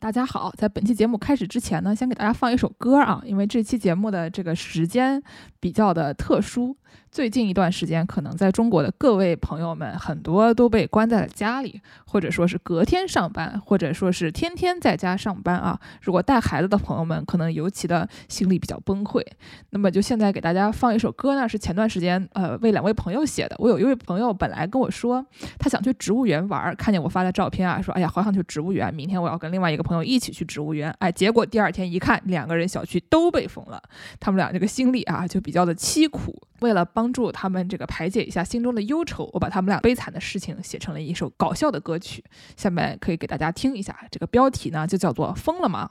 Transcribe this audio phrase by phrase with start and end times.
[0.00, 5.20] 大家好，在本期节目开始之前呢，先给大家放一首歌啊，因为这期节目的这个时间
[5.58, 6.76] 比较的特殊。
[7.10, 15.78] 最近一段时间，可能在中国的各位朋友们很多都被关在了家里，或者说是隔天上班，或者说是天天在家上班啊。
[16.02, 19.22] 如果带孩子的朋友们，可能尤其的心里比较崩溃。
[19.70, 23.56] 那么就现在给大家放一首歌呢，是前段时间呃为两位朋友写的。
[23.58, 25.24] 我有一位朋友本来跟我说，
[25.58, 30.94] 他想去植物园玩，看见我发的照片啊，说哎呀好想去植物园，明天我要跟另外一个朋友一起去植物园。
[30.98, 33.82] 哎，结果第二天一看，两个人小区都被封了，
[34.20, 36.40] 他们俩这个心里啊就比较的凄苦。
[36.60, 42.22] 为了帮助他们这个排解一下心中的忧愁，我把他们俩悲惨的事情写成了一首搞笑的歌曲，
[42.56, 43.96] 下面可以给大家听一下。
[44.10, 45.90] 这个标题呢就叫做《疯了吗》。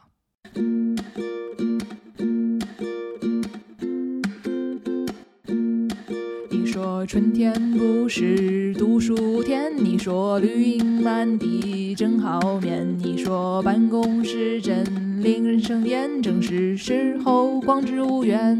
[6.67, 14.83] 说春天不是读书天，你说绿荫满地真好眠，你说办公室真
[15.23, 18.57] 令人生厌，正是时候逛植物园。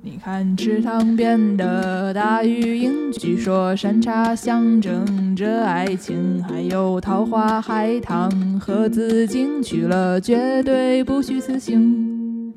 [0.00, 12.11] 你看池塘边的大鱼鹰，据说山茶象征着爱情，还有桃花、海棠和紫荆，去了绝对不虚此行。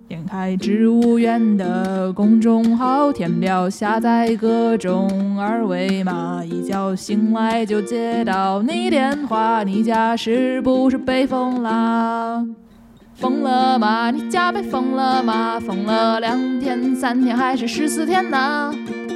[0.08, 12.45] 点开植物园的公众号，填表下载各种二维码，一觉醒来就接到你电话，你家是不是被封啦？
[13.16, 14.12] 疯了吗？
[14.12, 15.59] 你家被封了吗？
[15.59, 18.72] 封了两天、三天还是十四天呢？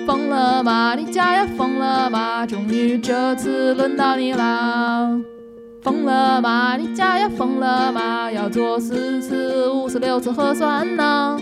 [0.07, 0.95] 疯了吗？
[0.95, 2.47] 你家也疯了吗？
[2.47, 5.11] 终于这次轮到你啦！
[5.89, 6.77] 疯了吗？
[6.77, 8.31] 你家也疯了吗？
[8.31, 11.35] 要做四次、五次、六次核酸呢？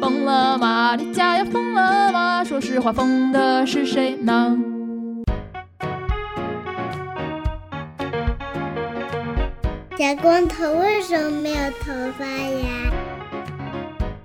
[0.00, 0.96] 疯了吗？
[0.96, 2.42] 你家也疯了吗？
[2.42, 4.56] 说实话，疯的是谁呢？
[9.98, 12.90] 小光头为什么没有头发呀？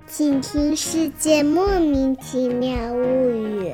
[0.06, 3.68] 请听《世界莫名其妙物语》。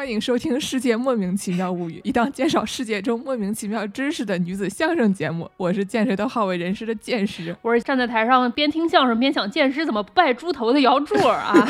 [0.00, 5.46] 欢迎收听《世界莫名其妙物语》，一档介绍世界中莫名其妙知识的女子相声节目。
[5.58, 11.68] 我是见谁都好为人师的见识， 我是站在台上边听相声边想见识怎么不拜猪头的姚柱儿啊。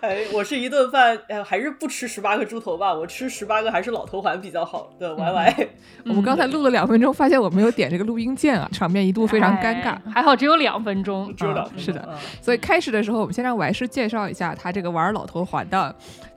[0.00, 5.12] 哎，我是一顿饭，呃，还是不吃十八个猪头吧，我吃十八个还是老头环比较好的。
[5.16, 5.68] Y Y，
[6.06, 9.98] 我们刚才录了两分钟，发现我没有点这个录音键啊，场面一度非常尴尬。
[10.08, 12.16] 还好只有两分钟，知道是的。
[12.40, 15.92] 所以开始的时候，我们先让 Y 师介绍一下他这个玩老头环的。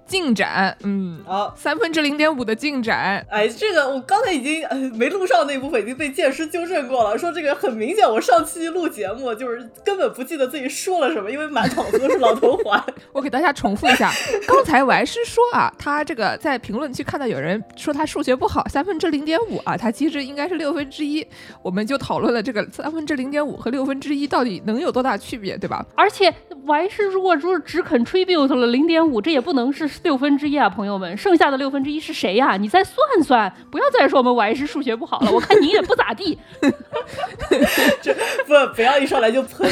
[0.07, 3.25] 进展，嗯，好，三分之零点五的进展。
[3.29, 12.81] 哎，这个我刚才已经呃没录上那部分已经被剑师纠正过了，说这个很明显，我上期录节目就是根本不记得自己说了什么，因为满脑子都是老头环。
[13.11, 14.11] 我给大家重复一下，
[14.47, 21.25] 刚才我还是说啊，他这个在评论区看到有人说他数学不好，三分之零点五啊，他其实应该是六分之一。
[21.63, 25.83] 我们就讨论了这个三分之零点五和六分之一到底能有多大区别，对吧？
[25.95, 26.31] 而且
[26.67, 29.89] 我还是如果说只 contribute 了零点五，这也不能是。
[30.03, 32.57] 六分之一啊，朋友们，剩下的六分之一是谁呀？
[32.57, 35.31] 你再算算，不要再说我们我还是数学不好了。
[35.31, 36.37] 我看你也不咋地。
[38.01, 38.13] 这
[38.45, 39.69] 不不要一上来就喷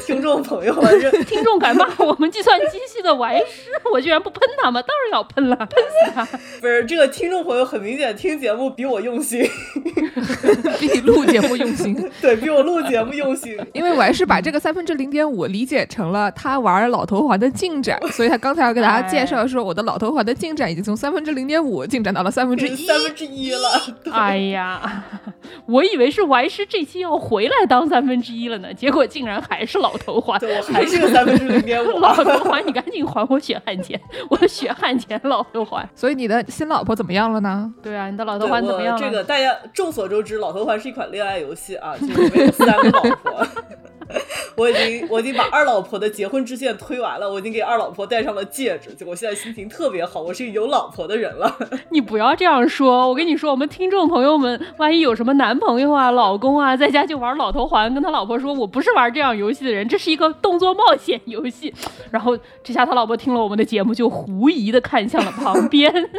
[0.00, 6.24] 听众朋友了，这听众敢骂我们计算机系的我还是，我居然不喷他们，当然要喷了，喷死他！
[6.60, 9.42] 不是这个听众朋友很明显听节目比我用心，
[10.80, 13.56] 比你录节目用心，对比我录节目用心。
[13.72, 19.65] 因为我还是把这个三分之零点五理解成了他玩老头环的进展，所以他刚才要给大家介绍说。
[19.66, 23.82] 我的老头环的进展已经从三分之零点五进展到了三分之一， 三分之一了。
[24.12, 25.04] 哎呀，
[25.66, 31.98] 我以为是 Y 师这期要回来当三分之一了呢，结果竟然还是老头环，我还是个三分之零点五。
[32.00, 34.00] 老头环，你赶紧还我血汗钱，
[34.30, 35.88] 我的血汗钱老头环。
[35.94, 37.72] 所以你的新老婆怎么样了呢？
[37.82, 39.02] 对啊，你的老头环怎么样了？
[39.02, 43.46] 这个大家众所周知，老头环是一款恋爱游戏啊，就是有三个老婆。
[44.56, 51.56] 我已经我已经把二老婆的结婚之线推完了，我已经给二老婆戴上了戒指，就我现在心情特别好，我是一个有老婆的人了。
[51.90, 61.72] 你不要这样说，我跟你说，我们听众朋友们，万一有什么男朋友啊、老公啊，在家就玩老头环，跟他老婆说，我不是玩这样游戏的人，这是一个动作冒险游戏。
[62.12, 65.92] 然后这下他老婆听了我们的节目，就狐疑的看向了旁边。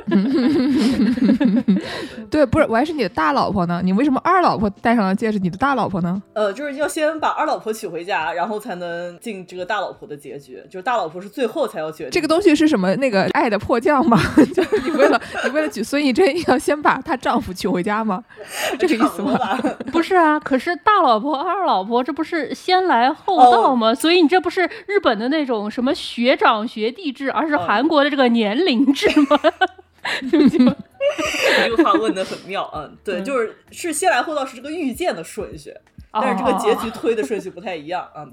[2.29, 6.21] 对，不是，我还是你的大老婆呢，你为什么二老婆戴上了戒指，你的大老婆呢？
[6.33, 8.17] 呃，就是要先把二老婆娶回家。
[8.37, 12.11] 然后才能进这个大老婆的结局，就是大老婆是最后才要决定。
[12.11, 12.95] 这个东西是什么？
[12.95, 14.19] 那个爱的迫降吗？
[14.53, 18.23] 就是你为了你为了娶孙艺珍，要先把她丈夫娶回家吗？
[18.79, 19.37] 这个意思吗？
[19.91, 23.93] 不是啊，可是大老婆二老婆这不是先来后到吗？
[23.95, 29.39] 所以你这不是日本的那种什么学长学弟制，而是韩国的这个年龄制吗？
[30.31, 35.73] 这个话问的很妙啊、嗯，对，嗯就是是先来后到是这个遇见的顺序，
[36.11, 38.25] 但是这个结局推的顺序不太一样啊，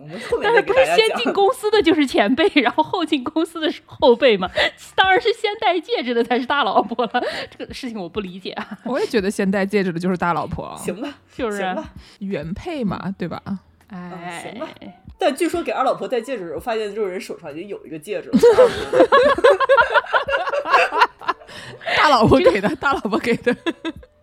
[0.43, 0.85] 但是不是。
[0.97, 4.49] 先进公司的就是前辈，然后后进公司的是后辈嘛？
[4.94, 7.23] 当然是先戴戒指的才是大老婆了。
[7.50, 11.76] 这个事情我不理解啊，我也觉得先戴戒指的就是大老婆， 行吧，就是
[12.21, 13.43] 原配嘛，对吧？
[13.88, 14.67] 哎行吧，
[15.19, 18.38] 但据说给二老婆戴戒指的时候，发现这个人手上已经有一个戒指了。
[21.97, 23.55] 大老婆给的，大老婆给的，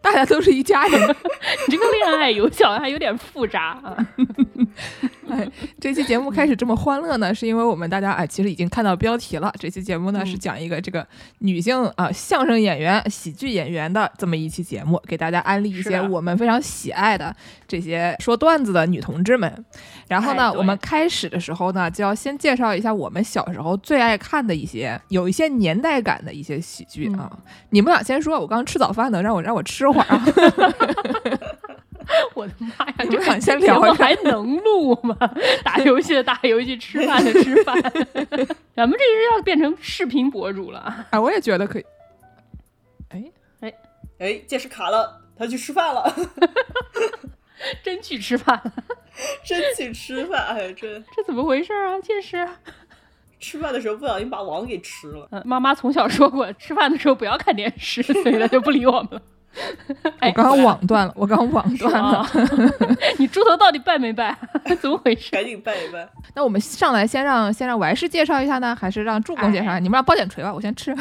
[0.01, 0.99] 大家都是一家人。
[1.67, 4.07] 你这个恋爱游戏好像还有点复杂啊。
[5.29, 5.47] 哎，
[5.79, 9.53] 这期节目开始这么欢乐呢，是因为我们大家哎，其实已经看到标题了。
[9.59, 11.05] 这期节目呢、是讲一个这个
[11.39, 17.33] 女性啊、相声演员、喜剧演员的这么一期节目，给大家安利一些我们非常喜爱的
[17.67, 19.65] 这些说段子的女同志们。
[20.11, 27.31] 然后呢，我们开始的时候呢，就要先介绍一下我们小时候最爱看的一些有一些年代感的一些喜剧啊。
[27.69, 30.21] 你们俩先说，我刚吃早饭呢，让我让我吃会儿啊。
[32.35, 35.15] 我的妈呀，你这们俩先聊还能录吗？
[35.63, 37.81] 打游戏的打游戏，吃饭的吃饭，
[38.75, 41.05] 咱们这是要变成视频博主了。
[41.09, 41.85] 啊，我也觉得可以。
[43.09, 43.23] 哎，
[43.61, 43.73] 哎，
[44.19, 44.33] 哎！
[44.45, 46.13] 电视卡了，他去吃饭了，
[47.81, 48.73] 真去吃饭了，
[49.45, 51.99] 真去吃饭，哎，真这怎么回事啊？
[52.03, 52.47] 这是，
[53.39, 55.27] 吃饭的时候不小心把网给吃了。
[55.31, 59.21] 嗯，妈妈从小说过，吃饭的时候不要看电视，所以她就不理我们了。
[60.19, 62.19] 哎我刚刚网断了，我刚刚网断了。
[62.19, 62.31] 啊，
[63.19, 64.33] 你猪头到底拜没拜？
[64.79, 65.29] 怎么回事？
[65.31, 66.07] 赶紧拜一拜。
[66.33, 69.73] 那我们上来先让先让王师介绍一下呢，还是让助攻介绍一下？
[69.75, 70.95] 哎你们让包剪锤吧，我先吃。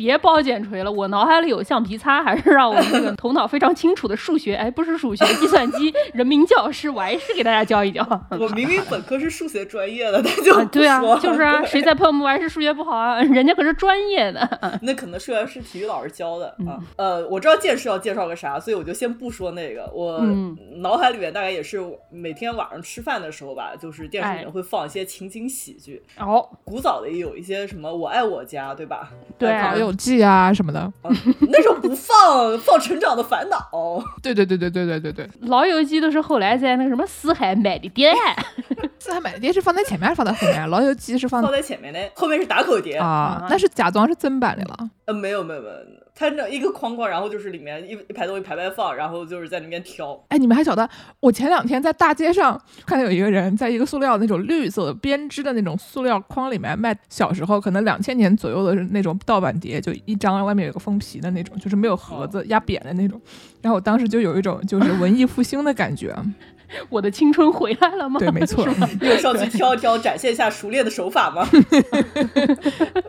[0.00, 8.02] 别包剪锤了，我脑海里有橡皮擦，还是让我们这个头脑非常清楚的数学，哎，不是数学，计算机人民教师，我还是给大家教一教。
[8.40, 13.20] 我明明本科是数学专业的，他就啊，对啊，就是啊，谁在喷我们还是数学不好啊？
[13.20, 14.40] 人家可是专业的。
[14.80, 16.78] 那可能数学是体育老师教的嗯啊。
[16.96, 19.86] 呃，我知道剑师要介绍个啥，所以我就先不说那个。
[19.92, 21.78] 我嗯脑海里面大概也是
[22.10, 26.02] 每天晚上吃饭的时候吧，就是电视里哎面会放一些情景喜剧。
[26.18, 29.10] 哦，古早的也有一些什么《我爱我家》，对吧？
[29.36, 30.80] 对呃老友记啊什么的。
[30.80, 31.10] 啊
[31.40, 33.56] 那时候不放，放《成长的烦恼》。
[34.22, 35.30] 对对对对对对对对。
[35.40, 38.12] 老友记都是后来在那个什么四海买的碟。
[39.00, 40.68] 四海买的碟是放在前面，还是放在后面？
[40.68, 42.96] 老友记是放放在前面的，后面是打口碟。
[42.96, 44.90] 啊啊，那是假装是正版的了。
[45.06, 45.74] 呃，没有没有没有，
[46.14, 50.22] 它那一个框框，然后就是里面一一排东西排排放，然后就是在里面挑。
[50.28, 50.88] 哎，你们还晓得，
[51.18, 63.18] 我前两天在大街上看到有一个人在一个塑料那种绿色的编织的那种塑料筐里面卖小时候可能两千年左右的那种盗版碟，就一张外面有个封皮的那种，就是没有盒子压扁的那种。
[63.62, 66.14] 然后我当时就有一种就是文艺复兴的感觉。
[66.88, 68.18] 我的青春回来了吗？
[68.18, 68.66] 对，没错。
[69.00, 71.46] 你有上去挑一挑，展现一下熟练的手法吗？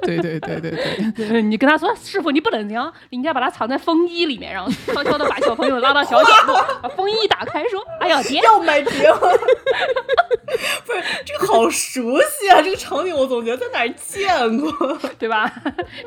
[0.01, 1.27] 对对对对对。
[1.27, 9.19] 对 你跟他说，师傅你不能这样，你应该把它藏在风衣里面，然后悄悄的把小朋友拉到小角落，把风衣一打开，说：“哎呀，爹，要买碟吗？
[10.85, 12.61] 不是，这个好熟悉啊！
[12.61, 14.97] 这个场景我总觉得在哪儿见过。
[15.17, 15.51] 对吧？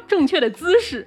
[0.07, 1.05] 正确的姿势。”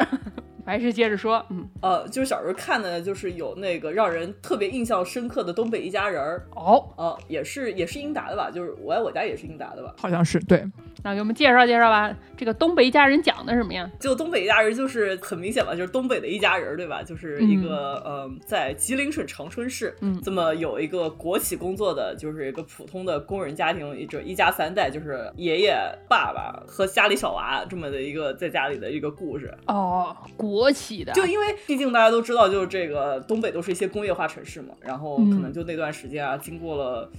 [0.67, 6.45] 还是接着说，嗯，呃，就是小时候看的，就是有那个让人特别印象深刻的《东北一家人儿》。
[6.59, 8.51] 哦，呃，也是也是英达的吧？
[8.51, 9.95] 就是我爱我家也是英达的吧？
[9.97, 10.65] 好像是对，
[11.03, 12.15] 那给我们介绍介绍吧。
[12.35, 13.89] 这个东北一家人讲的什么呀？
[13.99, 17.01] 就东北一家人就是很明显嘛，就是东北的一家人儿，对吧？
[17.01, 25.75] 就是一个、呃，在吉林省长春市，嗯这么有一个国企工作的，就是一个普通的工人家庭，一这一家三代，就是爷爷、
[26.07, 29.51] 爸爸和家里小娃这么的一个在家里的一个故事。
[29.65, 37.09] 哦，国企的，就因为毕竟大家都知道，就是这个东北都是一些工业化城市嘛，然后可嗯能就那段时间啊，经过了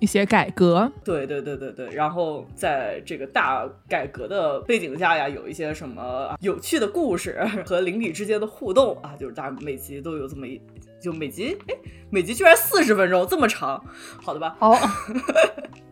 [0.00, 0.90] 一些改革。
[1.04, 10.60] 对对对对对，然后在这个大改革的背景下呀，有一些什么有趣的故事和邻里之间的互动啊，就是大家每集都有这么一，
[11.00, 11.74] 就每集哎，
[12.10, 13.84] 每集居然四十分钟这么长，
[14.22, 14.56] 好的吧？
[14.58, 14.74] 好。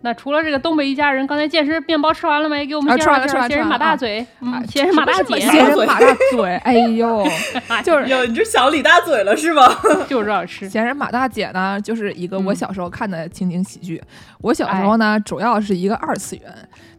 [0.07, 2.65] 那除了这个东北一家人，刚才健身面包吃完了没？
[2.65, 3.29] 给我们啊介绍介绍。
[3.29, 7.27] 吃完了吃完闲人吃完啊马大嘴，啊嗯，闲人马大姐，闲人马大嘴，哎呦，
[7.83, 9.67] 就是哟，你这想李大嘴了是吗？
[10.09, 10.69] 就知道吃。
[10.69, 14.01] 闲人马大姐呢，就是一个我嗯小时候看的情景喜剧。
[14.43, 16.45] 我小时候呢，主要是一个二次元，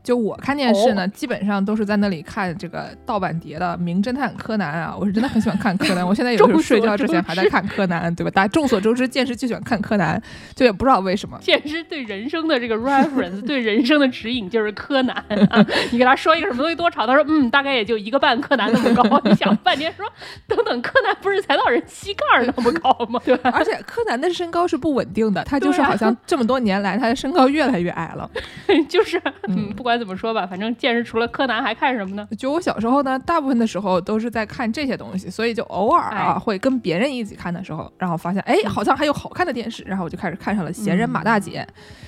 [0.07, 4.95] 就我看电视呢，基本上都是在那里看这个盗版碟的《名侦探柯南》啊。
[4.97, 8.31] 我是真的很喜欢看柯南，我现在有时候睡觉之前还在看柯南，对吧？
[8.31, 10.17] 大家众所周知，健身就喜欢看柯南，
[10.55, 11.37] 就也不知道为什么。
[11.41, 15.13] 健身对人生的这个 reference，对人生的指引就是柯南
[15.49, 15.65] 啊。
[15.91, 19.21] 你给他说一个什么东西多长，他说嗯，大概也就一个半柯南那么高。
[19.25, 20.05] 你想半天说，
[20.47, 23.19] 等等，柯南不是才到人膝盖儿那么高吗？
[23.25, 23.51] 对吧？
[23.53, 28.31] 而且柯南的身高是不稳定的，他就是好像这么多年来他的身高越来越矮了。
[28.87, 32.27] 就是嗯，不管管怎么说吧，反正见识除了柯南还看什么呢？
[32.37, 41.67] 就我小时候呢，大部分的时候都是在看这些东西，所以就偶尔啊、哎会跟别人一起看的时候，然后发现哎好像还有好看的电视，然后我就开始看上了《闲人马大姐》。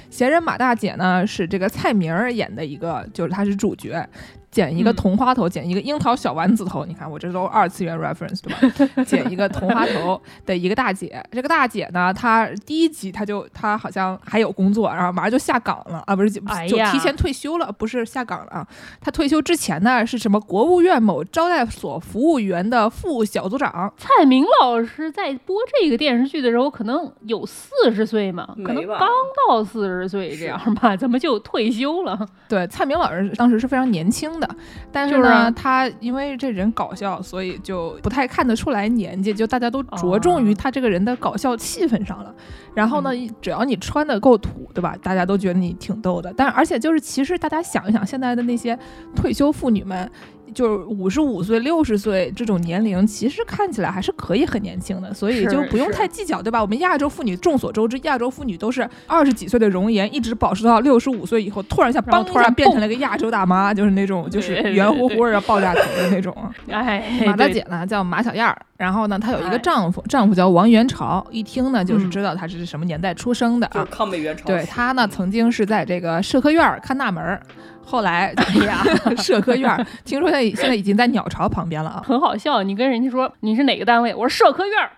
[0.10, 4.08] 闲人马大姐呢是这个蔡明儿演的一个，就是她是主角。
[4.51, 8.51] 剪一个嗯同花头，剪一个樱桃小丸子头，你看我这都二次元 reference 对
[8.88, 9.04] 吧？
[9.06, 18.68] 剪一个同花头的一个大姐，这个大姐呢，她第一集她就她好像还有工作，然后马上就下岗了啊，不是就提前退休了，不是下岗了啊。
[19.00, 29.08] 她退休之前呢是什么国务院某招待所服务员的副小组长，蔡明老师在播这个电视剧的时候，可能有四十岁嘛，可能刚
[29.48, 32.18] 到四十岁这样吧， 怎么就退休了？
[32.48, 34.50] 对，蔡明老师当时是非常年轻的，
[34.91, 42.34] 但是呢，就是啊他因为这人搞笑，所以就不太看得出来年纪，就大家都着重于哦他这个人的搞笑气氛上了。
[42.74, 43.10] 然后呢，
[43.41, 44.96] 只要你穿的够土，对吧？
[45.01, 46.34] 大家都觉得你挺逗的。
[46.38, 48.77] 但而且就是，其实大家想一想，现在的那些
[49.15, 50.10] 退休妇女们。
[50.53, 56.62] 就是五十五岁、六十岁这种年龄，其实看起来还是可以很年轻的，所以就不用太计较，对吧？
[56.62, 66.36] 我们亚洲妇女众所周知，亚洲妇女都是二十几岁的容颜，一直保持到六十五岁以后，突然一下嘣突然梆一下变成蹦了个亚洲大妈，就是那种就是圆乎乎的爆炸头的那种。
[66.70, 73.88] 哎，马大姐呢叫马小燕儿，然后呢她有一个哎丈夫，丈夫叫王元朝，一听呢就是嗯知道她是什么年代出生的就是啊。
[73.91, 74.45] 抗美援朝。
[74.45, 77.41] 对她呢曾经是在这个社科院儿看大门儿，
[77.86, 78.81] 后来哎呀
[79.21, 82.01] 社科院儿听说他现在已经在鸟巢旁边了啊。
[82.05, 82.63] 很好笑。
[82.63, 84.89] 你跟人家说你是哪个单位，我说社科院儿。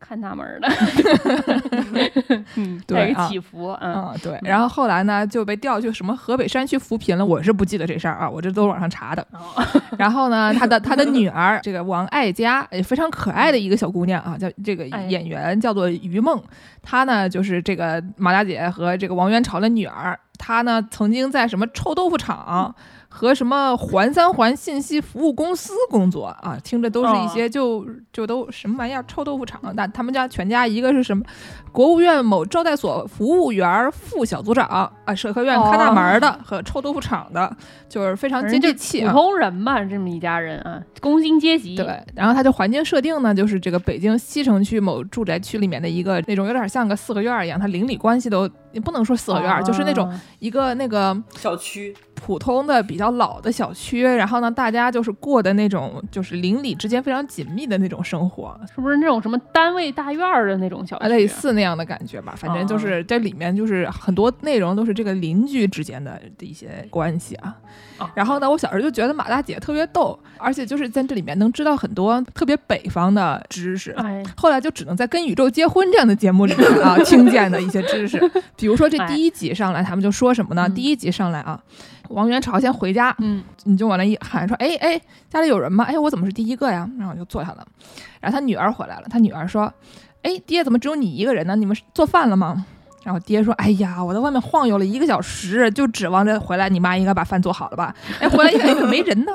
[0.00, 0.68] 看大门儿的，
[2.56, 9.26] 嗯，对啊起伏，嗯，嗯，对，然后后来呢就被调去什么河北山区扶贫了，我是不记得这事儿啊，我这都是网上查的。
[9.32, 9.64] 哦
[9.98, 16.40] 然后呢，他的他的女儿这个王爱佳，也非常可爱的一个小姑娘啊，叫这个哎演员叫做于梦，
[16.82, 22.74] 她呢就是这个马大姐和这个王元朝的女儿，她呢曾经在什么臭豆腐厂。
[23.08, 29.60] 和什么环三环信息服务公司工作啊，听着都是一些就、就都什么玩意儿臭豆腐厂。
[29.74, 31.24] 那他们家全家一个是什么
[31.72, 37.56] 国务院某招待所服务员副小组长啊，社科院看大门的、和臭豆腐厂的，
[37.88, 39.12] 就是非常接地气啊。
[39.12, 61.04] 通人嘛，这么一家人啊，工薪阶级，对，然后它的环境设定呢，就是这个北京西城区某住宅区里面的一个那种有点像个四合院儿一样，它邻里关系都也不能说四合院儿，就是那种啊一个那个小区普通的比较老的小区，然后呢，大家就是过的那种就是邻里之间非常紧密的那种生活，是不是那种什么单位大院儿的那种小区？
[61.04, 62.34] 啊，类似那样的感觉吧。
[62.36, 67.56] 反正就是这里面就是很多内容都是这个邻居之间的的一些关系啊。
[67.98, 73.90] 啊然后呢，我小时候就觉得马大姐特别逗，而且就是在这里面能知道很多特别北方的知识。
[73.92, 78.18] 哎，后来就只能在《跟宇宙结婚》这样的节目里面啊 听见的一些知识，
[78.56, 80.66] 比如说这第一集上来，他们就说什么呢？
[80.68, 81.60] 嗯第一集上来啊，
[82.10, 85.84] 王元朝先回家，嗯，你就往那一喊说，哎哎，家里有人吗？
[85.84, 86.88] 哎，我怎么是第一个呀？
[86.98, 87.66] 然后我就坐下了。
[88.20, 89.72] 然后他女儿回来了，他女儿说，
[90.22, 91.56] 哎，爹，怎么只有你一个人呢？
[91.56, 92.64] 你们做饭了吗？
[93.08, 97.94] 然后爹说：“哎呀，我在外面晃悠了一个小时，就指望着回来，你妈应该把饭做好了吧？
[98.20, 99.32] 哎，回来一看，怎么没人呢？”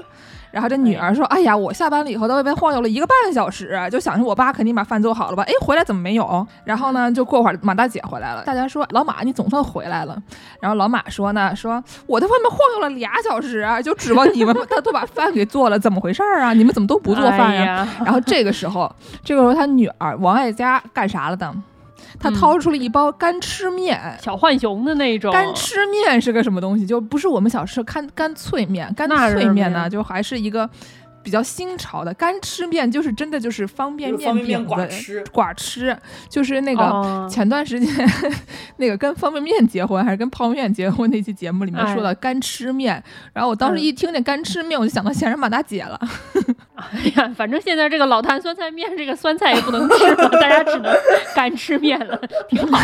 [0.54, 5.42] 然后这女儿说：“哎呀，我下班了以后在外边晃悠了一个半小时，就想着我爸肯定把饭做好了吧？
[5.48, 6.46] 哎，回来怎么没有？
[6.66, 10.16] 然后呢，就过会儿马大姐回来了，大家说老马你总算回来了。
[10.62, 16.54] 然后老马说呢，说我在外面晃悠了俩小时啊，就指望你们他 都把饭给做了，怎么回事儿啊？
[16.54, 17.62] 你们怎么都不做饭呀？
[17.64, 21.52] 哎呀然后这个时候，这个时候他女儿王爱佳干啥了呢？
[22.20, 24.00] 她嗯掏出了一包干吃面。
[24.22, 26.86] 小浣熊的那种干吃面是个什么东西？
[26.86, 30.70] 就不是我们小时候干干脆面，干脆面呢，就还是一个
[31.22, 35.98] 比较新潮的干吃面，就是真的就是方便面方便面饼的寡吃寡吃，
[36.30, 38.10] 就是那个哦前段时间
[38.78, 46.00] 那个跟方便面结婚还是跟泡面结婚那期节目里面说的干吃面，然后我当时一听见干吃面，我就想到闲人马大姐了。
[46.92, 50.94] 哎呀，反正现在这个老坛酸菜面，这个酸菜也不能吃了，大家只能
[51.36, 52.80] 干吃面了，挺好。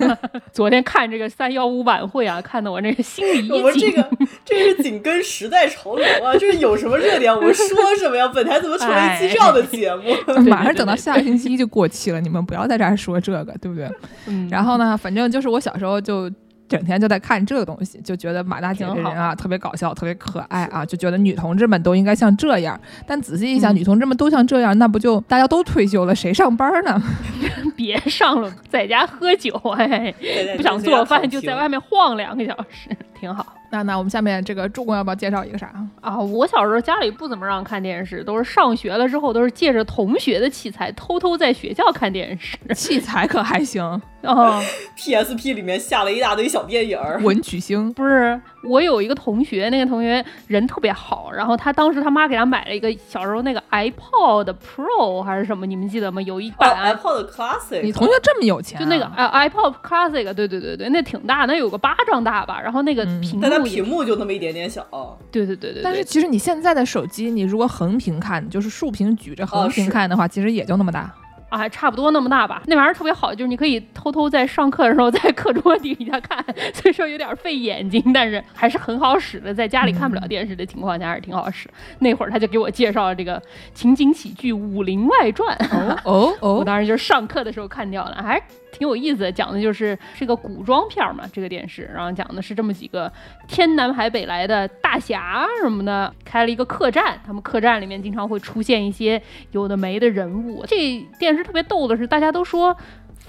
[0.52, 3.94] 昨天看这个三幺五晚会啊，看得我这个心里我一紧。
[3.94, 7.66] 们这个这是紧跟时代潮流啊，就是有什么热点我们说
[7.98, 8.28] 什么呀？
[8.28, 10.14] 本台怎么成了一期这样的节目？
[10.48, 13.88] 马上等到下个星期就过期了，你们不要在这儿说这个，对不对？
[14.26, 16.30] 嗯然后呢，反正就是我小时候就
[16.72, 22.80] 整天就在看这个东西，就觉得马大姐这人啊特别搞笑，特别可爱啊，就觉得女同志们都应该像这样。
[23.06, 27.00] 但仔细一想，嗯女同志们都像这样，那不就大家都退休了，谁上班呢？
[27.76, 30.14] 别上了，在家喝酒，哎，
[30.56, 32.88] 不想做饭就在外面晃两个小时，
[33.20, 33.44] 挺好。
[33.72, 35.72] 那那我们下面这个助攻要不要介绍一个啥？
[36.02, 42.58] 啊，我小时候家里不怎么让看电视，都是上学了之后，都是借着同学的器材，偷偷在学校看电视。
[42.74, 43.82] 器材可还行
[44.22, 44.62] 啊
[44.96, 46.96] ，PSP 里面下了一大堆小电影。
[47.22, 56.22] 文曲星，不是，我有一个同学，那个同学人特别好，然后他当时他妈给他买了一个小时候那个 iPod Pro 还是什么，你们记得吗？
[56.22, 64.86] 有一哦版、，iPod Classic，你同学这么有钱啊、就那个呃 iPod Classic，对对对对，那挺大，那有个巴掌大吧，然后那个嗯屏幕屏幕就那么一点点小。
[65.30, 71.14] 对对对对对，但是其实你现在的手机，你如果横屏看，就是竖屏举着横屏看的话，其实也就那么大。
[71.52, 72.62] 啊，差不多那么大吧。
[72.66, 76.42] 那玩意儿特别好，就是你可以偷偷在上课的时候在课桌底下看，
[76.72, 79.52] 虽说有点费眼睛，但是还是很好使的。
[79.52, 81.68] 在家里看不了电视的情况下，还是挺好使。
[81.98, 83.40] 那会儿他就给我介绍了这个
[83.74, 85.56] 情景喜剧《武林外传》，
[86.04, 88.40] 哦哦我哦，当时就是上课的时候看掉了，还
[88.72, 89.30] 挺有意思的。
[89.30, 93.12] 讲的就是是个古装片嘛，这个电视，然后讲的是这么几个
[93.46, 100.64] 天南海北来的大侠什么的，开了一个客栈，他们客栈里面经常会出现一些有的没的人物。
[100.66, 102.76] 这电视特别逗的是，大家都说。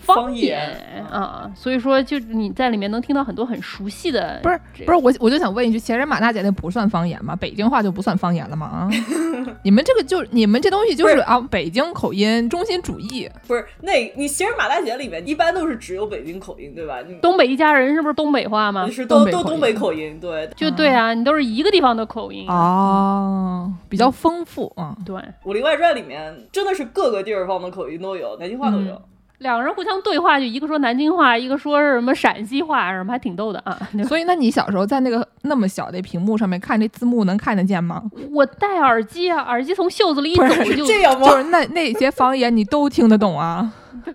[0.03, 7.35] 方言言啊，所以说就你在里面能听到很多很熟悉的，不是不是，我我就想问一句，闲人马大姐那不算方言吗？
[7.35, 8.67] 北京话就不算方言了吗？
[8.67, 8.89] 啊，
[9.63, 13.29] 你们这个就你们这东西就是啊，北京口音、中心主义。
[13.47, 16.99] 不是，那你其实马大姐里面一般都是只有北京口音，对吧？
[17.07, 18.89] 你东北一家人是不是东北话吗？
[18.89, 20.49] 是东都都东北口音，对。
[20.55, 22.45] 就对啊，你都是一个地方的口音。
[22.49, 24.95] 哦，比较丰富啊。
[25.05, 29.01] 对，《武林外传》里面真的是各个地方的口音都有，南京话都有。
[29.43, 33.77] 两个人互相对话，就一个说南京话，一个说是什么陕西话，什么还挺逗的啊。
[34.07, 38.01] 所以，那你小时候在那个那么小的屏幕上面看这字幕，能看得见吗？
[38.31, 41.27] 我戴耳机啊，耳机从袖子里一不走是就这样吗？
[41.27, 43.71] 就是那那些方言你都听得懂啊？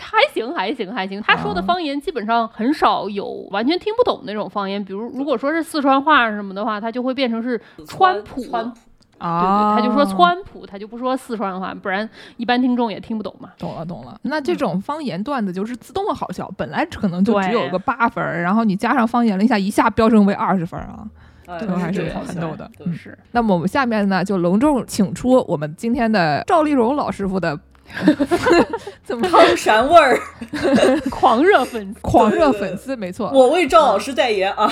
[0.00, 1.22] 还行还行还行。
[1.22, 8.42] 他说的哦方言基本上很少有完全听不懂那种方言，比如如果说是四川话什么的话，他就会变成是川普。
[8.44, 8.76] 川普，
[9.24, 13.50] 对啊，对，他就说川普，他就不说四川话，不然一般听众也听不懂嘛。
[13.58, 14.18] 懂了懂了。
[14.22, 21.08] 那这种方言段子就是自动好笑，本来可能就只有个八分，然后你加上方言了一下，一下飙升为二十分啊。
[21.46, 27.54] 哎这个还是很逗的是，那么我们下面呢，就隆重请出我们今天的赵丽蓉老师傅的
[29.04, 30.18] 怎么汤山味儿，
[31.10, 32.00] 狂热粉丝。
[32.00, 33.30] 狂热粉丝，没错。
[33.32, 34.70] 我为赵老师代言啊！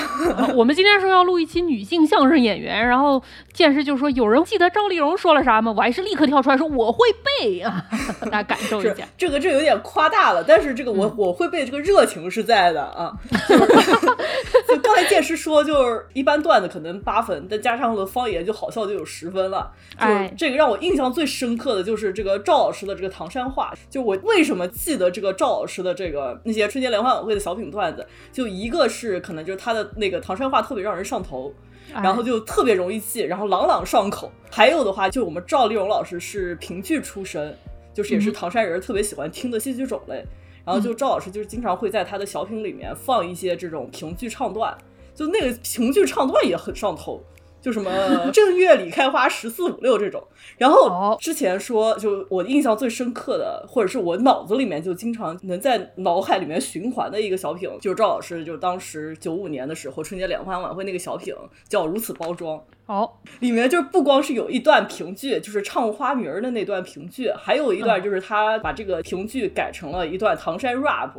[0.55, 3.23] 我们今天说要录一期女性相声演员，然后
[3.53, 5.73] 剑师就说有人记得赵丽蓉说了啥吗？
[5.77, 6.99] 我还是立刻跳出来说我会
[7.41, 7.85] 背啊，
[8.31, 9.07] 大家感受一下。
[9.17, 13.13] 这个这有点夸大了，但是这个我、我会背这个热情是在的啊。
[13.49, 13.67] 就是
[14.69, 19.71] 就刚才剑师说，就是一般段子可能八分，但加上了方言就好笑就有十分了。
[20.01, 23.73] 就是哎这个让我印象最深刻的就是这个赵老师的这个唐山话。
[23.91, 31.53] 就我为什么记得这个赵老师的这个那些春节联欢晚会的小品段子，就一个是可能就是他的那个唐山话特别让人上头。
[31.93, 34.31] 然后就特别容易记，然后朗朗上口。
[34.51, 37.55] 还有的话，就我们赵丽蓉老师是评剧出身，
[37.93, 40.25] 就是也是唐山人特别喜欢听的戏剧种类。
[40.65, 44.75] 然后就赵老师就是经常会在他的小品里面放一些这种评剧唱段，
[45.15, 47.23] 就那个评剧唱段也很上头。
[47.63, 47.91] 就什么
[48.35, 50.23] 正月里开花十四五六这种，
[50.59, 61.33] 然后哦之前说，就我印象最深刻的，或者是我脑子里面就经常能在脑海里面循环的一个小品，就是赵老师就是当时九五年的时候春节联欢晚会那个小品
[61.69, 71.13] 叫《如此包装》，好，里面就是不光是有一段评剧，就是唱花名儿的那段评剧，还有一段就是他把这个评剧改成了一段唐山 rap，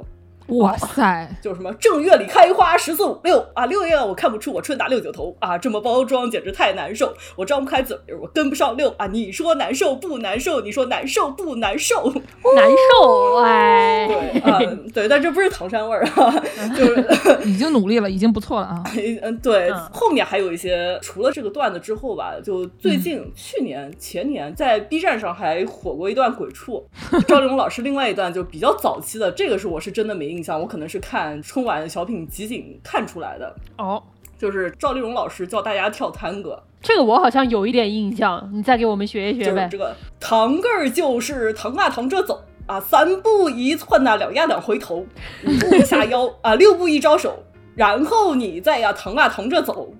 [0.47, 10.61] 哇塞，就是什么正月里开花十四五六啊，六月我看不出我春打六九头啊，这么包装简直太难受，我张不开嘴，我跟不上六啊，你说难受不难受？
[10.61, 12.13] 你说难受不难受？
[12.55, 14.07] 难受哎。
[14.07, 14.59] 对啊，
[14.93, 16.43] 对，但这不是唐山味儿啊，
[16.77, 18.83] 就是 已经努力了，已经不错了啊。
[19.21, 26.85] 嗯，对，嗯后面还有一些，除了这个段子之后吧，就最近、去年、前年在 B 站上还火过一段鬼畜，
[27.27, 34.01] 赵丽蓉老师另外一段就比较早期的，这个是我是真的没印象，我可能是看春晚小品集锦看出来的，哦，
[34.37, 39.77] 就是赵丽蓉老师教大家跳探戈，这个我好像有一点印象，你再给我们学一学呗就是这。
[39.77, 45.05] 个堂个儿就是堂啊堂着走啊，三步一窜呐、两压两回头，
[45.45, 47.37] 五步下腰啊，六步一招手，
[47.75, 49.93] 然后你再呀堂啊堂着走。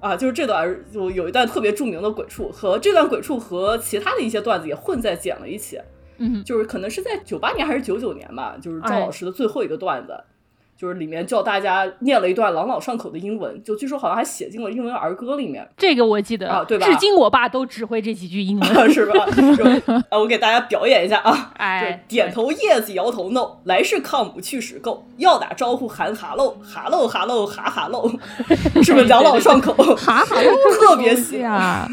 [0.00, 5.76] 啊，就是这段就有一段特别著名的鬼畜，和这段鬼畜和其他的一些段子也混在剪了一起，
[6.18, 10.12] 嗯，就是可能是在九八年还是九九年吧，就是赵哎老师的最后一个段子，
[10.78, 18.68] 就是里面叫大家念了一段朗朗上口的英文，就据说好像还写进了英文儿歌里面，这个我记得啊对吧至今我爸都只会这几句英文。
[18.88, 19.26] 是吧？
[19.56, 28.08] 就啊，我给大家表演一下啊，哎就点头 yes，摇头 no，来是 come，去是 go，要打招呼喊 hello hello hello 哈哈喽，
[28.82, 29.72] 是不是朗朗上口？
[29.96, 30.36] 哈哈，
[30.80, 31.88] 特别洗，啊，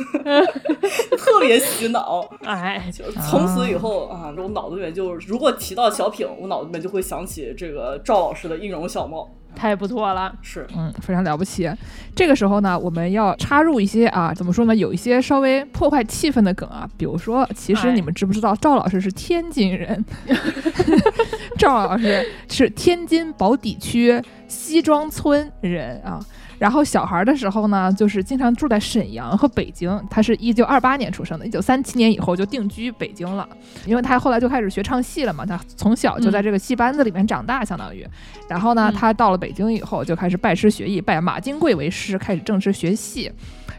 [1.17, 2.23] 特别洗脑。
[2.43, 9.29] 哎，就从此以后啊，我脑子里面就如果提到小品，我脑子里面就会想起这个赵老师的音容小帽。
[9.55, 10.35] 太不错了。
[10.41, 11.71] 是，嗯，非常了不起。
[12.13, 20.03] 这个时候呢，我们要插入一些啊，怎么说呢，有一些稍微破坏气氛的梗啊，比如说，其实哎你们知不知道赵老师是天津人？
[21.57, 26.19] 赵老师是天津宝坻区西庄村人啊。
[26.57, 30.01] 然后小孩的时候呢，就是经常住在沈阳和北京。
[30.09, 33.47] 他是一九二八年出生的，一九三七年以后就定居北京了。
[33.85, 38.07] 因为他后来就开始学唱戏了嘛，他从小就在这个戏班子里面长大，相当于。
[38.47, 43.31] 然后呢，嗯他到了北京以后，就开始拜师学艺，拜马金贵为师，开始正式学戏。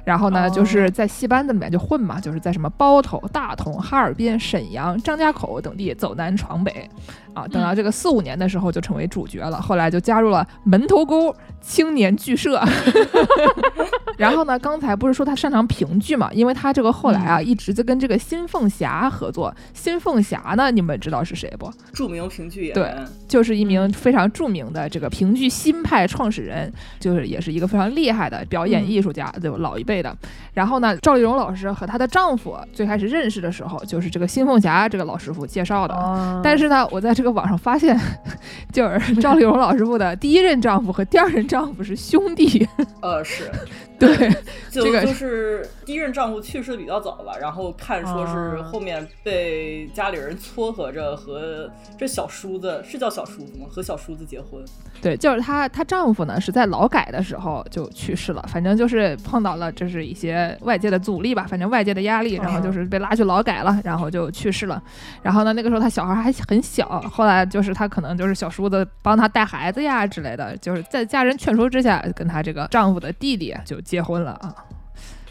[0.05, 6.89] 然后呢，哦就是在戏班子里面就混嘛，就是在什么包头、大同、哈尔滨、沈阳、张家口等地走南闯北，
[7.37, 9.61] 啊，等到这个四五年的时候就成为主角了。
[9.61, 12.59] 后来就加入了门头沟青年剧社。
[14.17, 16.31] 然后呢，刚才不是说他擅长评剧嘛？
[16.33, 19.55] 因为他这个后来啊，一直在跟这个新凤霞合作。
[19.75, 21.71] 新凤霞呢，你们知道是谁不？
[21.93, 23.05] 著名评剧演员对。
[23.29, 29.59] 就是一名非常著名的这个评剧新派创始人，就是也是一个非常厉害的表演艺术家，对吧？
[29.59, 30.17] 老一辈的。
[30.55, 35.95] 然后呢，赵丽蓉老师和她的丈夫最开始认识的时候，就是这个新凤霞这个老师傅介绍的。
[35.95, 37.99] 哦但是呢，我在这个网上发现，
[38.73, 42.67] 就是赵丽蓉老师傅的第一任丈夫和第二任丈夫是兄弟。
[43.03, 43.51] 呃，是，
[43.99, 44.31] 对，
[44.71, 53.67] 就这个就是第一任丈夫去世的比较早吧，然后看说是啊后面被家里人撮合着和这小叔子是叫小叔子吗？
[53.71, 54.63] 和小叔子结婚。
[55.01, 64.83] 对，就是她，她丈夫呢是在劳改的时候就去世了，反正就是碰到了就是一些外界的阻力吧，反正外界的压力，然后就是被拉去劳改了，然后就去世了。
[65.23, 74.55] 然后呢，那个时候她小孩还很小，后来就是她可能就是小叔子帮她带孩子呀之类的，就是在家人劝说之下，跟她这个丈夫的弟弟就结婚了啊。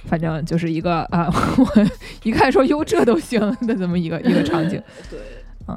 [0.07, 1.85] 反正就是一个啊， 我
[2.21, 4.79] 一看说哟这都行的这么一个一个场景。
[5.09, 5.19] 对，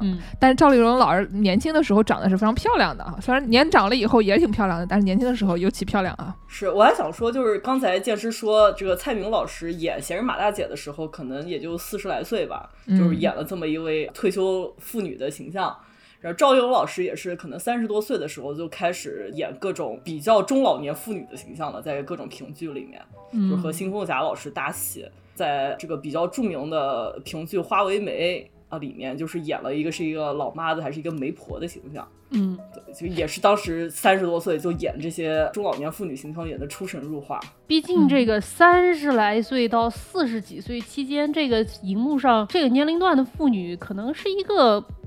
[0.01, 6.35] 嗯，但是赵丽蓉老师年轻的时候长得是非常漂亮的啊，虽然年长了以后也挺漂亮的，但是年轻的时候尤其漂亮啊。
[6.47, 15.75] 是，我还想说，就是刚才剑师说这个蔡明老师演闲人马大姐的时候，可能也就四十来岁吧，就是嗯演了这么一位退休妇女的形象。
[16.21, 23.01] 然后赵丽蓉老师也是可能三十多岁的时候就开始演各种比较中老年妇女的形象了，在各种评剧里面，
[23.49, 28.41] 就是和新凤霞老师搭戏，在这个比较著名的评剧《花为媒》
[28.75, 32.05] 啊里面，就是演了一个是一个老妈子还是一个媒婆的形象。
[32.31, 37.39] 嗯，对，就也是当时三十多岁就演这些中老年妇女形象，演的出神入化。
[37.65, 44.98] 毕竟这个三十来岁到四十几岁期间，这个荧幕上这个年龄段的妇女，可能是一个空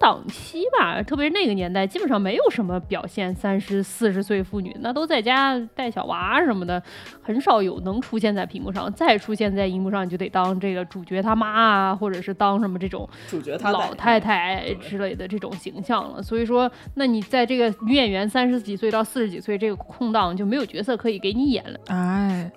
[0.00, 1.00] 档期吧。
[1.02, 6.82] 特别是那个年代，基本上没有什么表现三十四十岁妇女，那都在家带小娃什么的，
[7.22, 8.90] 很少有能出现在屏幕上。
[8.94, 16.22] 再出现在荧幕上，你就得当这个主角他妈啊，或者是当什么这种主角她老太太之类的这种形象了。
[16.22, 21.78] 所以说，那你在这个女演员三十几岁到四十几岁这个空档就没有角色可以给你演了。
[21.88, 22.50] 哎，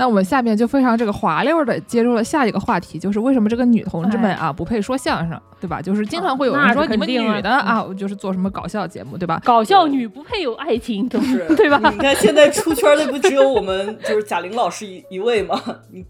[0.00, 5.82] 那我们下面就非常这个滑溜的接入了下一个话题，就是为什么这个女同志们啊不配说相声，对吧？
[5.82, 9.38] 就是经常会有人说你们女的啊，就是做什么搞笑节目，对吧？
[9.44, 11.78] 搞笑女不配有爱情，都是对吧？
[11.92, 15.60] 你看现在出圈的不只有我们，就是贾玲老师一一位吗？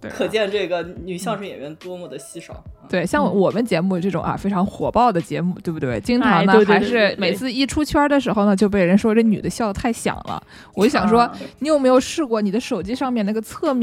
[0.09, 2.53] 可见这个女相声演员多么的稀少。
[2.53, 6.01] 啊对，像嗯我们节目这种啊非常火爆的节目，对不对？
[6.01, 10.41] 经常呢还是每次一出圈的时候呢，就被人说这女的笑得太响了。
[10.75, 13.80] 我就想说啊，你有没有试过你的手机上面那个侧面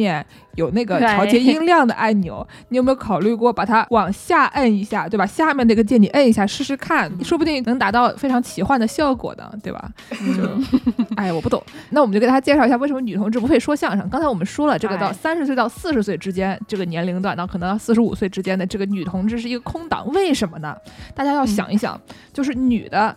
[0.55, 2.45] 有那个调节音量的按钮？
[2.69, 5.25] 你有没有考虑过把它往下摁一下，对吧？
[5.25, 9.89] 下面那个键你摁一下试试看，说不定能达到非常奇幻的效果呢，对吧？
[10.09, 11.61] 就，哎，我不懂。
[11.91, 14.07] 那我们就给大家介绍一下为什么女同志不会说相声。
[14.09, 20.75] 刚才我们说了，这个到哎三十岁到四十岁之间这个年龄段，到可能到四十五岁之间的这个女同志是一个空档，为什么呢？
[21.13, 21.99] 大家要想一想，
[22.33, 23.15] 就是女的。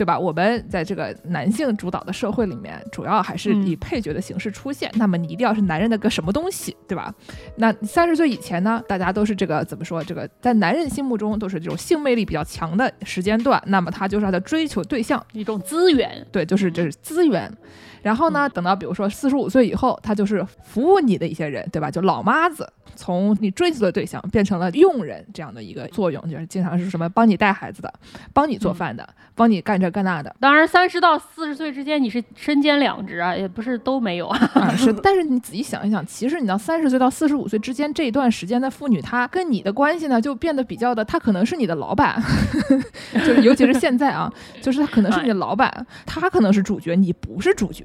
[0.00, 0.18] 对吧？
[0.18, 4.90] 我们在这个男性主导的社会里面，主要还是以配角的形式出现。
[4.94, 7.14] 那么你一定要是男人的个什么东西，对吧？
[7.56, 10.02] 那三十岁以前呢，大家都是这个怎么说？
[10.02, 13.62] 这个在男人心目中都是这种性魅力比较强的时间段。
[13.66, 17.54] 那么他就是他的追求对象，一种资源，对，就是这是资源。
[18.02, 21.90] 然后呢，等到比如说四十五岁以后，他就是服务你的一些人，对吧？
[21.90, 27.92] 就老妈子，从你追求的对象变成了佣人这样的一个作用，就是经常是什么帮你带孩子的，
[28.32, 30.34] 帮你做饭的，帮你干这这干那的。
[30.38, 34.50] 当然，三十到四十岁之间，你是身兼两职啊，也不是都没有啊。
[34.54, 42.22] 啊，是，但是你仔细想一想，其实你到三十岁到四十五岁之间这一段时间的妇女，她跟你的关系呢，就变得比较的，她可能是你的老板，
[43.14, 47.84] 就是尤其是现在啊，就是她可能是你的老板，她可能是主角，你不是主角。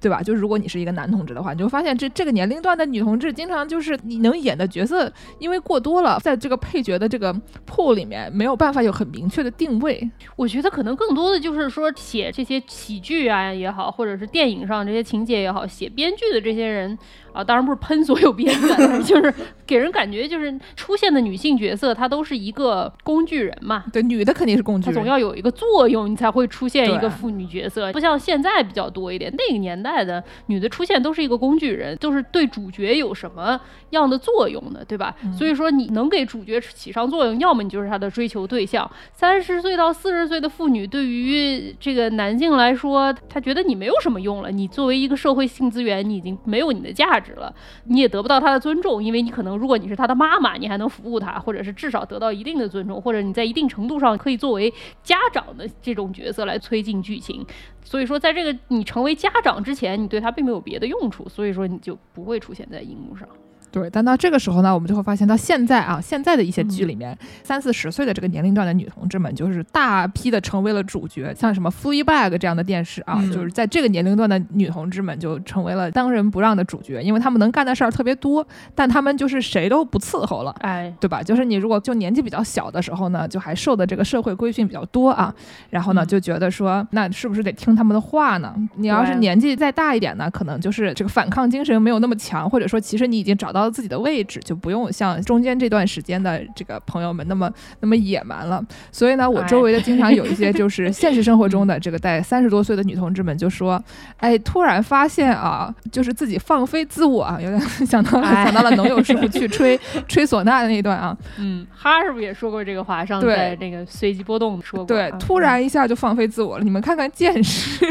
[0.00, 0.22] 对吧？
[0.22, 7.34] 就是如果你是一个男同志的话，你就发现这这个年龄段的女同志，经常就是你能演的角色，因为过多了，在这个配角的这个
[7.66, 10.08] pool 里面，没有办法有很明确的定位。
[10.36, 16.98] 我觉得可能更多的就是说，写这些喜剧啊也好，或者是电影上这些情节也好，写编剧的这些人。
[17.30, 18.68] 啊，当然不是喷所有编剧，
[19.04, 19.32] 就是
[19.64, 23.84] 给人感觉就是出现的女性角色，她都是一个工具人嘛。
[23.92, 27.92] 对，女的肯定是工具人，总要有一个作用，你才会出现一个妇女角色。
[27.92, 35.14] 不像现在比较多一点，那个年代的女的出现都是一个工具人，就是对主角有什么样的作用的，对吧？
[35.36, 38.90] 所以说你能给主角起上作用，要么你就是他的追求对象。
[39.12, 47.18] 三十岁到四十岁的妇女，对于这个男性来说，他觉得你没有什么用了，你作为一个社会性资源，你已经没有你的价。
[47.18, 47.52] 值了，
[47.86, 54.72] 你也得不到他的尊重，因为你可能如果你是他的妈妈，你还能服务他，或者是至少得到一定的尊重，或者你在一定程度上可以作为
[55.02, 57.44] 家长的这种角色来推进剧情。
[57.84, 63.28] 所以说，在这个你成为家长之前，你对他并没有别的用处，所以说你就不会出现在荧幕上。
[63.70, 81.22] 对，但到这个时候呢，我们就会发现，到现在啊，现在的一些剧里面，三四十岁的这个年龄段的女同志们，就是大批的成为了主角，像什么《Fleabag》这样的电视啊，就是在这个年龄段的女同志们就成为了当仁不让的主角，因为她们能干的事儿特别多，但她们就是谁都不伺候了，哎，对吧？
[81.22, 85.34] 就是你如果就年纪比较小的时候呢，就还受的这个社会规训比较多啊，
[85.70, 88.54] 然后呢就觉得说，那是不是得听他们的话呢？
[88.76, 94.38] 你要是年纪再大一点呢，可能就是这个反抗精神没有那么强，或者说其实你已经找到了自己的位置。
[94.44, 103.82] 就不用像中间这段时间的这个朋友们那么那么野蛮了，所以呢，我周围的经常有一些 就是现实生活中的这个带三十多岁的女同志们就说，
[104.18, 113.04] 哎，突然发现啊，就是自己放飞自我啊，有点想到想到了农友师傅 去吹吹唢呐的那一段啊， 嗯，哈是不是也说过这个话？
[113.04, 117.86] 上在那个随机波动说过，对，突然一下就放飞自我了，你们看看见识。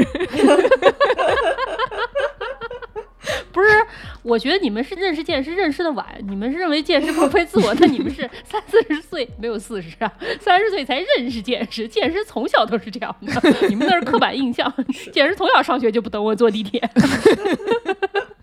[3.52, 3.68] 不是，
[4.28, 10.12] 我觉得你们是认识剑师认识的晚，你们是认为剑师放飞自我， 那你们是三四十岁没有四十啊，
[10.42, 14.72] 三十岁才认识剑师，剑师从小都是这样的，你们那是刻板印象
[15.14, 16.82] 剑师从小上学就不等我坐地铁，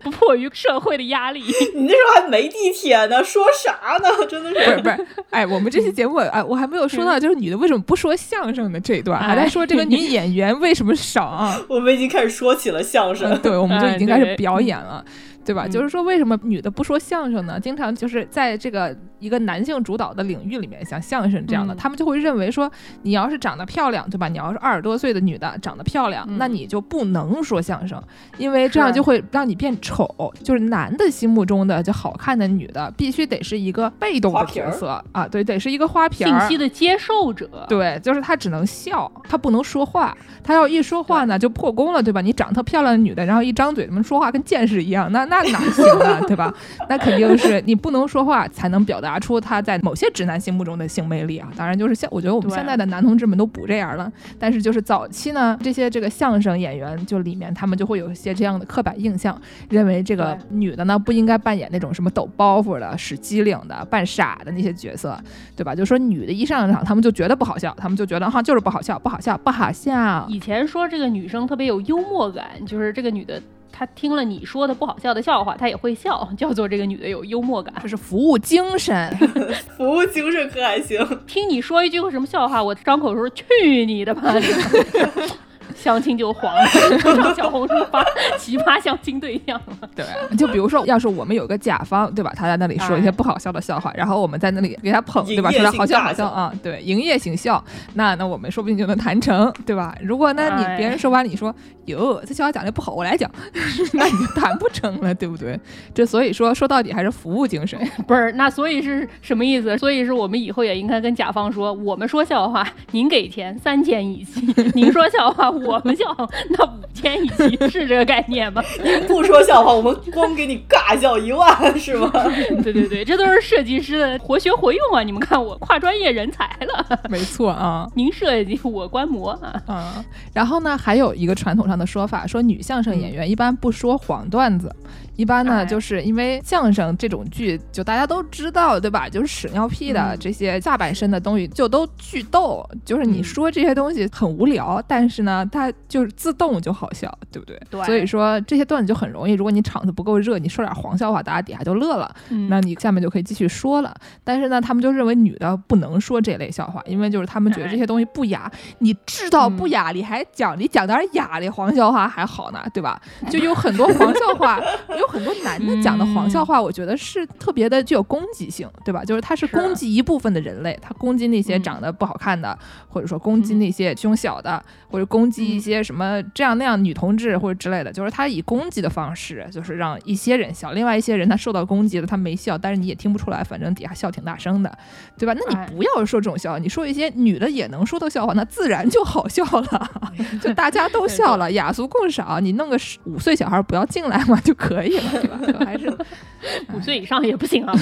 [0.03, 1.43] 不迫于社会的压力。
[1.75, 4.27] 你那时候还没地铁呢，说啥呢？
[4.27, 5.07] 真的是不是不是？
[5.29, 11.61] 哎，我们这期节目哎，我还没有说到就是女的为什么不说相声的这一段，还在说这个女演员为什么少啊？
[11.69, 15.05] 我们已经开始说起了相声，对，我们就已经开始表演了。
[15.45, 15.69] 对吧？
[15.69, 17.61] 就是说，为什么女的不说相声呢？
[17.61, 22.71] 经常就是在这个一个男性主导的领域里面，像相声这样的，他们就会认为说，
[23.03, 24.29] 你要是长得漂亮，对吧？
[24.29, 28.03] 你要是二十多岁的女的长得漂亮，那你就不能说相声，
[28.39, 30.09] 因为这样就会让你变丑。
[30.43, 37.67] 就是男的心目中的就好看的女的，必须得是一个被动的角色啊，对，得是一个花瓶信息的接受者。
[37.69, 40.17] 对，就是她只能笑，她不能说话。
[40.43, 42.21] 她要一说话呢，就破功了，对吧？
[42.21, 45.11] 你长特漂亮的女的，然后一张嘴，怎么说话跟剑士一样？
[45.13, 45.35] 那那。
[45.35, 46.55] 那哪行啊，对吧？
[46.89, 51.49] 那肯定是你不能说话，才能表达出他在某些直男心目中的性魅力啊。
[51.57, 54.11] 当然，就是现我觉得我们现在的男同志们都不这样了。
[54.39, 65.19] 但是就是早期呢，这些这个相声演员就里面他们就会有一些这样的刻板印象，认为这个女的呢不应该扮演那种什么抖包袱的、使机灵的、扮傻的那些角色，
[65.57, 65.75] 对吧？
[65.75, 70.27] 就说女的一上场，他们就觉得不好笑，他们就觉得哈就是不好笑，不好笑，不好笑。
[70.29, 73.41] 以前说这个女生特别有幽默感，就是这个女的。
[73.77, 79.11] 他听了你说的不好笑的笑话，他也会笑， 叫做这个女的有幽默感，这是服务精神，
[79.77, 81.05] 服务精神可还行。
[81.27, 83.45] 听你说一句什么笑话，我张口说去
[83.85, 84.33] 你的吧！
[85.75, 86.67] 相亲就黄了，
[87.01, 88.05] 上小红书发
[88.39, 89.89] 奇葩相亲对象了。
[89.95, 90.05] 对，
[90.37, 92.33] 就比如说，要是我们有个甲方，对吧？
[92.37, 95.51] 他在那里说一些不好笑的笑话，然后我们在那里给他捧，对吧？
[95.51, 97.63] 说他好笑好笑啊，对，营业型笑，
[97.95, 99.95] 那那我们说不定就能谈成，对吧？
[100.03, 101.55] 如果那你别人说完，你说
[101.87, 103.31] 哟，这笑话讲的不好，我来讲，
[103.95, 105.59] 那你就谈不成了，对不对？
[105.93, 108.33] 这所以说说到底还是服务精神， 不是？
[108.33, 109.77] 那所以是什么意思？
[109.79, 114.41] 所以是我们以后也应该跟甲方说，我们说笑话，您给钱三千一起；
[114.75, 115.64] 您说笑话，我。
[115.65, 116.05] 我们笑，
[116.51, 118.63] 那五千一期是这个概念吗？
[118.83, 122.11] 您不说笑话，我们光给你尬笑一万，是吗？
[122.63, 125.03] 对对对，这都是设计师的活学活用啊！
[125.03, 127.89] 你们看我跨专业人才了， 没错啊。
[127.95, 129.63] 您设计我观摩啊。
[129.69, 134.75] 嗯，然后呢，还有一个传统上的说法，说女相声演员一般不说黄段子。
[135.17, 139.09] 一般呢，就是因为相声这种剧，就大家都知道，对吧？
[139.09, 142.69] 就是屎尿屁的这些下半身的东西，就都巨逗。
[142.85, 147.61] 就是你说这些东西很无聊，但是呢，它就是自动就好笑，对不对？
[147.71, 147.83] 对。
[147.85, 152.13] 所以说这些段子就很容易，如果你场子不够热，你说点黄笑话，大家底下就乐了，
[152.49, 153.95] 那你下面就可以继续说了。
[154.25, 158.51] 但是呢，他们就认为女的不能说这类笑话，因为就是他们觉得这些东西不雅。
[158.81, 163.01] 你知道不雅，你还讲，你讲点雅的黄笑话还好呢，对吧？
[163.31, 164.61] 就有很多黄笑话。
[165.05, 169.05] 有很多男的讲的黄笑话，我觉得是特别的具有攻击性，对吧？
[169.05, 177.93] 就是他是攻击一部分的人类，他攻击那些长得不好看的，或者说攻击那些胸小的，或者攻击一些什么这样那样女同志或者之类的。
[177.93, 184.79] 就是他以攻击的方式，就是让一些人笑，另外一些人他受到攻击了，他没笑，但是你也听不出来，反正底下笑挺大声的，
[185.19, 185.35] 对吧？
[185.35, 189.91] 那你不要说这种笑话，你说一些女的也能说的笑话，那自然就好笑了，
[190.41, 192.43] 就大家都笑了，雅俗共赏。
[192.45, 194.94] 你弄个五岁小孩不要进来嘛就可以。
[195.01, 195.65] 对吧？
[195.65, 195.89] 还是
[196.73, 197.73] 五岁以上也不行啊。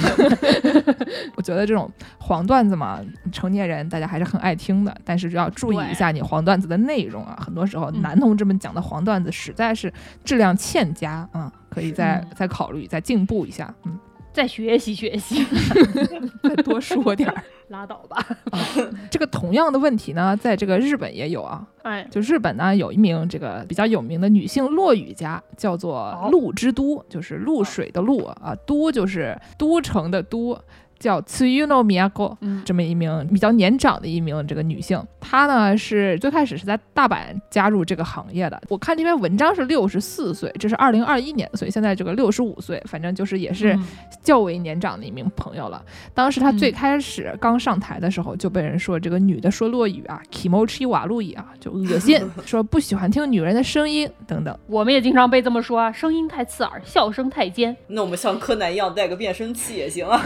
[1.36, 3.00] 我觉得这种黄段子嘛，
[3.32, 7.38] 成年人大家还是很爱听的，但是要注意一下你黄段子的内容啊。
[7.44, 9.92] 很多时候男同志们讲的黄段子实在是
[10.24, 13.72] 质量欠佳啊，可以再再考虑再进步一下。
[13.84, 13.98] 嗯。
[14.32, 15.44] 再学习学习，
[16.42, 18.26] 再多说点儿， 拉倒吧。
[19.10, 21.66] 这个同样的问题呢，在这个日本也有啊。
[21.82, 30.58] 哎，就日本呢，有一名这个比较有名的女性落语家，叫做露之都，就是露水的露啊，都就是都城的都。
[31.02, 37.18] 叫 Tsuyuno Miyako，这么一名比较年长的一名这个女性，她呢是最开始是在大阪
[37.50, 38.62] 加入这个行业的。
[38.68, 43.76] 我看这篇文章是六十四岁，这是二零二一年，所以现在这个六十五岁，反正就是也是
[44.22, 45.84] 较为年长的一名朋友了。
[46.14, 54.56] 当时她最开始刚上台的时候，就被人说这个女的说落语啊，kimochi 瓦路伊啊，就恶心， 说不喜欢听女人的声音等等。
[54.68, 57.76] 我们也经常被这么说啊，声音太刺耳，笑声太尖。
[57.88, 60.22] 那我们像柯南一样带个变声器也行啊。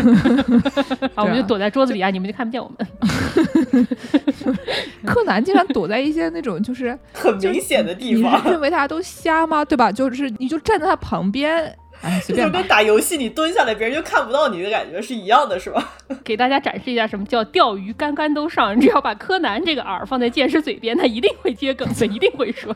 [1.14, 2.87] 啊，我们就躲在桌子里啊，你们就看不见我们。
[5.07, 8.42] 柯南经常躲在一些那种就是很明显的地方。
[8.44, 9.64] 你认为大家都瞎吗？
[9.64, 9.90] 对吧？
[9.92, 11.76] 就是你就站在他旁边。
[12.07, 15.97] 哎，就跟打游戏你蹲下来，别人就看不到你的感觉是一样的，是吧？
[16.23, 18.77] 给大家展示一下什么叫钓鱼竿竿都上。
[18.77, 22.73] 你只要把柯南这个饵放在剑师嘴边，他一定会接梗子，一定会说。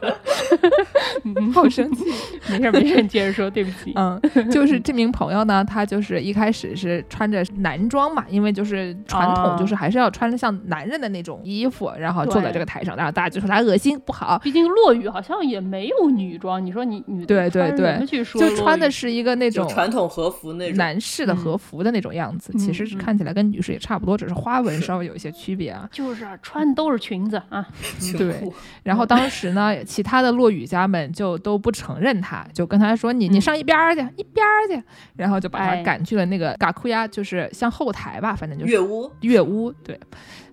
[1.54, 2.04] 好生气，
[2.50, 3.92] 没事没事，你接着说，对不起。
[3.94, 14.40] 嗯，就是这名朋友呢，他就是一开始是穿着男装嘛，因为就是传统就是还是要穿着像男人的那种衣服，然后坐在这个台上，然后大家就说他恶心不好。
[14.42, 19.19] 毕竟落雨好像也没有女装，你说你女对对对，就穿的是。
[19.19, 25.88] 一个那种传统和服那种男士的和服的那种样子，其实是看起来跟女士也差不多，只是花纹稍微有一些区别啊。
[25.92, 27.66] 就是穿的都是裙子啊，
[28.16, 28.42] 对。
[28.82, 34.82] 然后当时呢， 其他的落雨家们就都不承认他，就跟他说：“你你上一边去，一边去。”
[35.16, 39.10] 然后就把他赶去了那个嘎库亚，就是像后台吧，反正就是月屋。
[39.20, 39.98] 月屋对。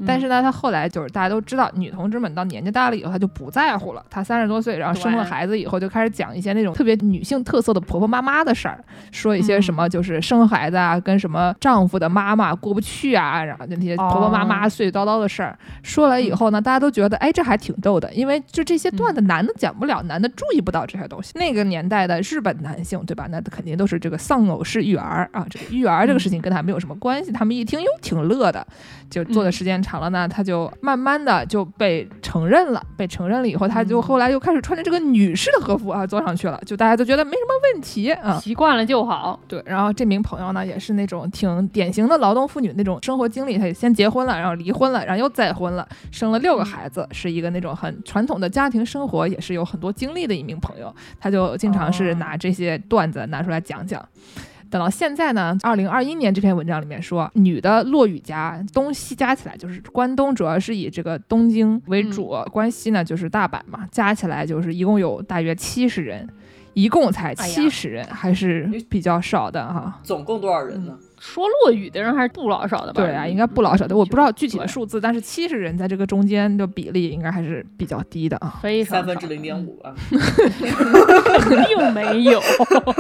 [0.05, 4.05] 但是呢，他后来就是大家都知道，女同志们到年纪大了以后，她就不在乎了。
[4.09, 15.57] 她三十多岁，然后生了孩子以后，就开始讲一些那种特别女性特色的婆婆妈妈的事儿，说一些什么就是生孩子啊，跟什么丈夫的妈妈过不去啊，然后就那些婆婆妈妈碎碎叨叨的事儿。
[15.81, 21.31] 说了以后呢，大家都觉得，哎，这还挺逗的，因为就这些段子，男的讲不了，男的注意不到这些东西。
[21.35, 23.27] 那个年代的日本男性，对吧？
[23.31, 27.31] 那肯定都是这个丧偶式育儿啊，这个育儿这个事情跟他没有什么关系。
[27.31, 28.65] 他们一听，哟，挺乐的，
[29.09, 29.81] 就做的时间。
[29.87, 32.83] 长了呢，他就慢慢的就被承认了。
[32.97, 36.61] 被承认了以后，他就后来又开始穿着这个女士的和服啊，坐上去了。
[36.65, 39.39] 就大家都觉得没什么问题啊，习惯了就好。
[39.47, 43.57] 对，然后这名朋友呢，也是那种挺典型的劳动妇女那种生活经历。
[43.57, 50.93] 他先结婚了，然后离婚了，然后又再婚了，生了六个孩子，是一个那种很传统的家庭生活，也是有很多经历的一名朋友。
[51.17, 54.03] 他就经常是拿这些段子拿出来讲讲。
[54.69, 66.27] 等到现在呢，二零二一年这篇文章里面说，女的落雨家东西加起来就是关东主要是以这个东京为主，关西呢就是大阪嘛，加起来就是一共有大约七十人，
[66.73, 69.99] 一共才七十人，还是比较少的哈。
[70.03, 70.97] 总共多少人呢？
[71.19, 73.01] 说落语的人还是不老少的吧？
[73.01, 78.59] 对啊，应该不老少的，我不知道具体的数字，但是七十人在这个中间的比例应该还是比较低的啊。
[78.61, 79.93] 非常三分之零点五啊，
[81.67, 82.41] 并没有。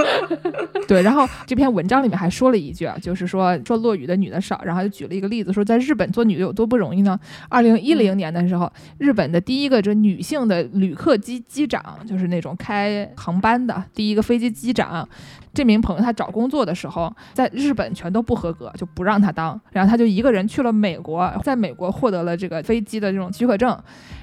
[0.87, 7.19] 对，然后这篇文章里面还说了一句啊，就是说说落语的女的少，然后就举了一个例子，说在日本做女的有多不容易呢？
[7.49, 15.07] 二零一零年的时候，日本的第一个这女性的旅客机机长，就是那种开航班的第一个飞机机长。
[15.53, 23.77] 这名朋友他找工作的时候，在日本全都不合格，就不让他当，然后他就一个人去了美国，在美国获得了这个飞机的这种许可证，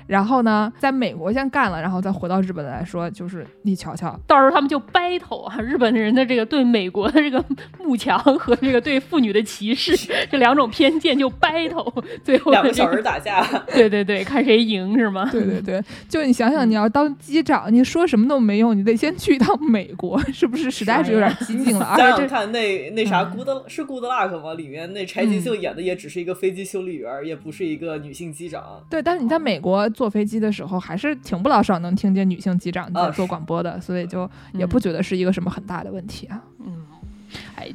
[0.06, 7.42] 然后呢，在美国先干了，然后再回到日本来说，就是你瞧瞧，到时候他们就 battle 啊，日本人的这个对美国的这个
[7.78, 9.96] 慕强和这个对妇女的歧视
[10.30, 11.92] 这两种偏见就 battle，
[12.22, 13.42] 最后两个小的这个人打架，
[13.72, 15.28] 对对对，看谁赢是吗？
[15.32, 21.86] 对对对，就你想想，你要当机长，你说什么都没用，你得先去一趟美国，是不是实在是有点激进了？
[21.86, 24.54] 而且这想想看，那那啥嗯，Good 是 Good Luck 吗？
[24.54, 28.62] 里面那柴静秀演的也只是一个飞机修理员，也不是一个女性机长。
[28.90, 36.44] 对，但是你在美国坐飞机的时候，还是挺不老少能听见女性机长在啊做广播的，所以就也不觉得是一个什么很大的问题啊。
[36.60, 36.93] 哎，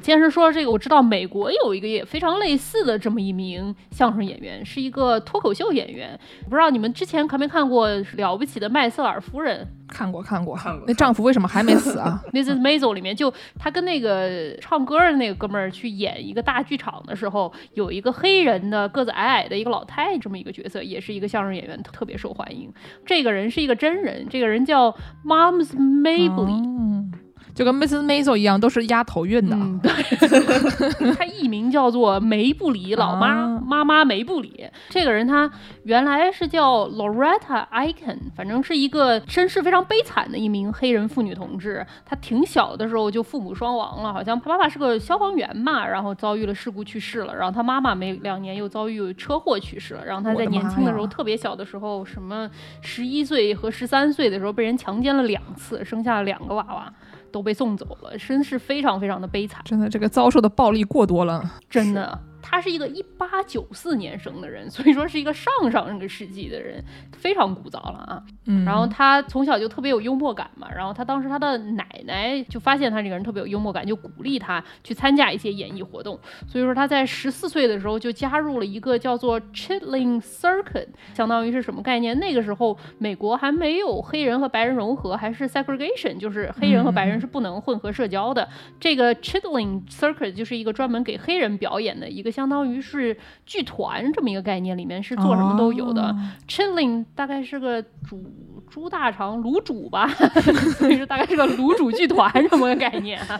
[0.01, 6.19] 既然是说这个，我知道美国有一个也非常类似的这么一名相声演员，是一个脱口秀演员。
[6.49, 12.59] 不知道你们之前看没看过《了不起的麦瑟尔夫人看过看过看过那丈夫为什么还没死啊？》（Mrs.
[12.59, 22.71] Maisel） 里面，就他跟那个唱歌的那个哥们儿去演一个大剧场的时候，有一个黑人的个子矮矮的一个老太这么一个角色，也是一个相声演员，特别受欢迎。
[23.05, 24.91] 这个人是一个真人，这个人叫
[25.25, 26.63] Moms Mabley。
[26.63, 27.11] 嗯，
[27.59, 28.05] 就跟 Mrs.
[28.05, 29.53] Maisel 一样，都是压头韵的。
[29.53, 29.91] 嗯， 对，
[31.13, 34.65] 他艺名叫做梅布里老妈、啊妈妈梅布里。
[34.87, 35.51] 这个人他
[35.83, 41.85] 原来是叫 Loretta Icon，反正是一个身世非常悲惨的一名黑人妇女同志。
[42.05, 52.49] 她挺小的时候就父母双亡了，好像她爸爸是个消防员嘛，然后遭遇了事故去世了，然后她妈妈没两年又遭遇车祸去世了，然后她在年轻的时候呀特别小的时候，什么
[52.79, 56.93] 十一岁和十三岁的时候被人强奸了两次，生下了两个娃娃。
[57.29, 59.61] 都被送走了，真是非常非常的悲惨。
[59.63, 61.43] 真的，这个遭受的暴力过多了。
[61.69, 62.19] 真的，
[62.49, 66.83] 他是一个一八九四年生的人， 所以说是一个上上个世纪的人，
[67.13, 68.23] 非常古早了啊。
[68.47, 76.19] 嗯，然后他从小就特别有幽默感嘛，然后他当时他的奶奶就发现他这个人特别有幽默感，就鼓励他去参加一些演艺活动。
[76.47, 82.17] 所以说他在十四岁的时候就加入了一个叫做 Chitlin Circuit，相当于是什么概念？
[82.17, 88.47] 那个时候美国还没有黑人和白人融合，还是 segregation，就是黑人和白人是不能混合社交的。
[88.79, 96.03] 这个 Chitlin Circuit 就是一个专门给黑人表演的一个，相当于是剧团这么一个概念，里面是做什么都有的。
[96.03, 96.15] 哦
[96.47, 98.23] Chilling 大概是个主
[98.69, 100.07] 猪大肠卤煮吧，
[100.79, 103.37] 所以说大概是个卤煮剧团这么个概念啊。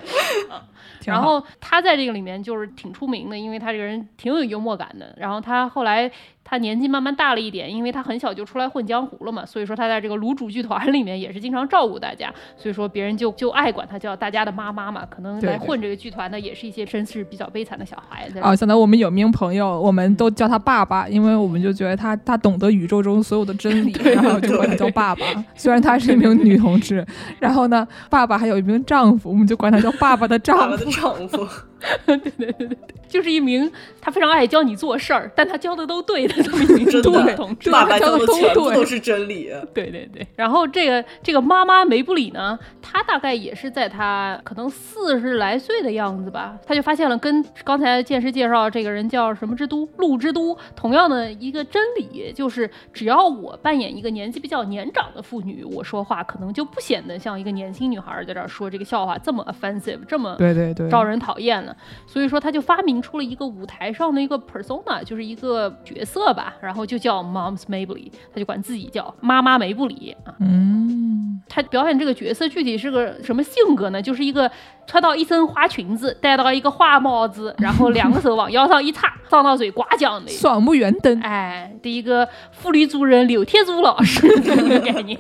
[1.06, 5.14] 然后他在这个里面就是挺出名的，因为他这个人挺有幽默感的。
[5.18, 6.10] 然后他后来
[6.44, 15.06] 他年纪慢慢大了一点，因为他很小就出来混江湖了嘛，所以说他在这个卤煮剧团里面也是经常照顾大家，所以说别人就就爱管他叫大家的妈妈嘛。
[15.10, 18.40] 可能来混这个剧团的也是一些身世比较悲惨的小孩子。
[18.42, 25.26] 哦，想到我们有名朋友，我们都叫他爸爸，因为我们就觉得他他懂得宇宙中所有的真理， 然后就管他叫爸爸。
[25.56, 27.06] 虽然他是一名女同志，
[27.40, 30.40] 然后呢，爸爸还有一名丈夫，我们就管他叫爸爸的
[30.72, 31.48] 我的丈夫
[31.80, 32.30] 爸的。
[32.30, 32.76] 丈夫，
[33.08, 37.72] 就是一名他非常爱教你做事儿，但他教的都对的这么一名真中的同志。
[37.72, 39.50] 爸爸教的都对全都是真理。
[39.74, 61.69] 对对对，然后这个这个妈妈梅布里呢，她大概也是在她可能四十来岁的样子吧，她就发现了跟刚才剑师介绍这个人叫什么之都陆之都同样的一个真理，就是只要我扮演一个年纪比较年长的妇女，我说话可能就不显得像一个年轻女孩儿在这儿说这个笑话这么 offensive，这么对对对，招人讨厌了。
[62.08, 70.36] 所以说他就发明出了一个舞台上的一个 persona，就是一个角色吧，然后就叫 Mom's Mabley，他就管自己叫妈妈梅布里啊。
[70.40, 74.02] 嗯，他表演这个角色具体是个什么性格呢？
[74.02, 74.50] 就是一个
[74.90, 80.32] 穿到一身花裙子，戴到一个花帽子， 然后两个手往腰上一插，张到嘴刮奖的。
[80.32, 85.16] 爽目圆瞪，哎，的一个妇女主任刘天柱老师 这个概念。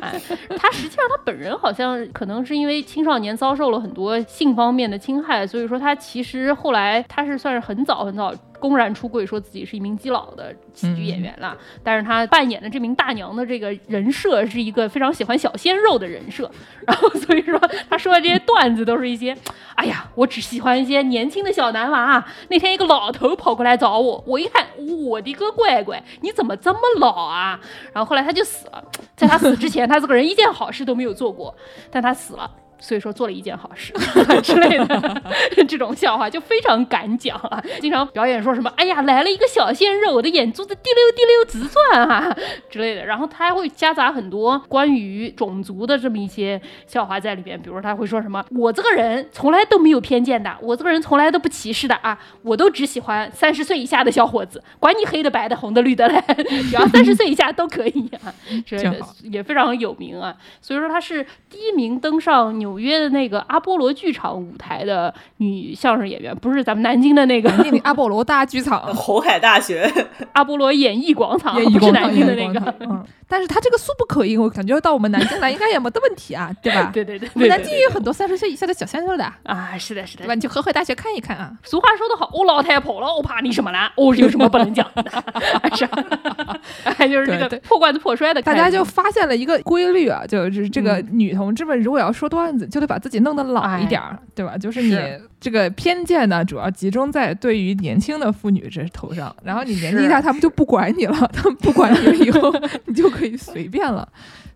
[0.00, 0.18] 哎，
[0.56, 11.56] 他实际上他本人好像可能是因为青少年遭受了很多性方面的侵害，所以说他其实后来他是算是很早很早公然出柜，说自己是一名基佬的喜剧演员了。
[11.82, 16.50] 但是他扮演的这名大娘的这个人设是一个非常喜欢小鲜肉的人设，
[16.86, 19.36] 然后所以说他说的这些段子都是一些，
[19.74, 22.24] 哎呀，我只喜欢一些年轻的小男娃。
[22.48, 24.66] 那天一个老头跑过来找我，我一看，
[25.08, 27.58] 我的个乖乖，你怎么这么老啊？
[27.92, 28.84] 然后后来他就死了，
[29.16, 31.54] 在他死之前，他这个人一件好事都没有做过，
[31.90, 32.50] 但他死了。
[32.80, 33.92] 所以说做了一件好事
[34.42, 42.36] 之类的这种笑话就非常敢讲啊，经常表演说什么哎呀来了一个小鲜肉，我的眼珠子滴溜滴溜直转啊
[42.70, 56.22] 之类的，然后他还会夹杂很多关于种族的这么一些笑话在里边，比如他会说什么我这个人从来都没有偏见的，我这个人从来都不歧视的啊，我都只喜欢三十岁以下的小伙子，管你黑的白的红的绿的嘞，
[56.70, 58.32] 只要三十岁以下都可以啊
[58.64, 60.34] 之类的，也非常有名啊。
[60.60, 68.80] 所以说他是第一名登上纽约的那个阿波罗剧场舞台的女相声演员，不是咱们南京的那个南京的阿波罗大剧场。
[68.94, 69.90] 红海大学，
[70.32, 72.74] 阿波罗演艺广场，演艺不是，南京的那个。
[72.80, 76.90] 嗯，但是他这个素不可音，我感觉到我们南京来应该也没得问题啊， 对吧？
[76.92, 80.34] 对对对我们南京也有很多三十岁以下的小鲜肉的，啊，是的，是的对吧？。
[80.34, 81.52] 你去河海大学看一看啊。
[81.62, 83.92] 俗话说得好，我老太婆了，我怕你什么啦？
[83.96, 85.04] 我有什么不能讲的？
[85.76, 86.58] 是吧？
[86.84, 94.56] 哎， 就是这个破罐子破摔的，大家就发现了一个规律啊，就是这个嗯女同志们如果要说段子，就得把自己弄得老一点儿，对吧？
[94.56, 94.96] 就是你
[95.40, 102.52] 这个偏见呢，主要集中在对于年轻的妇女这头上，然后你年纪大，他们就不管你了，他们不管你了以后，
[102.86, 104.08] 你就可以随便了。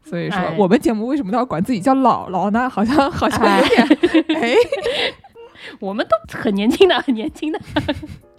[0.04, 2.68] 所以说哎，我们节目为什么都要管自己叫姥姥呢？
[2.68, 4.54] 好像好像有点，哎，
[5.80, 7.60] 我们都很年轻的，很年轻的。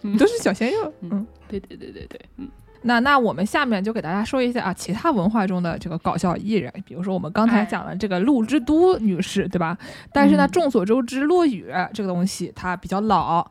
[0.02, 1.28] 你都是小鲜肉，嗯嗯。
[1.48, 2.50] 对对对对对，嗯，
[2.82, 9.78] 那那我们下面就给大家说一下啊，其他文化中的这个搞笑艺人，比如说我们刚才哎讲了这个陆之都女士，对吧？
[10.12, 13.50] 但是呢，嗯众所周知，落雨这个东西它比较老，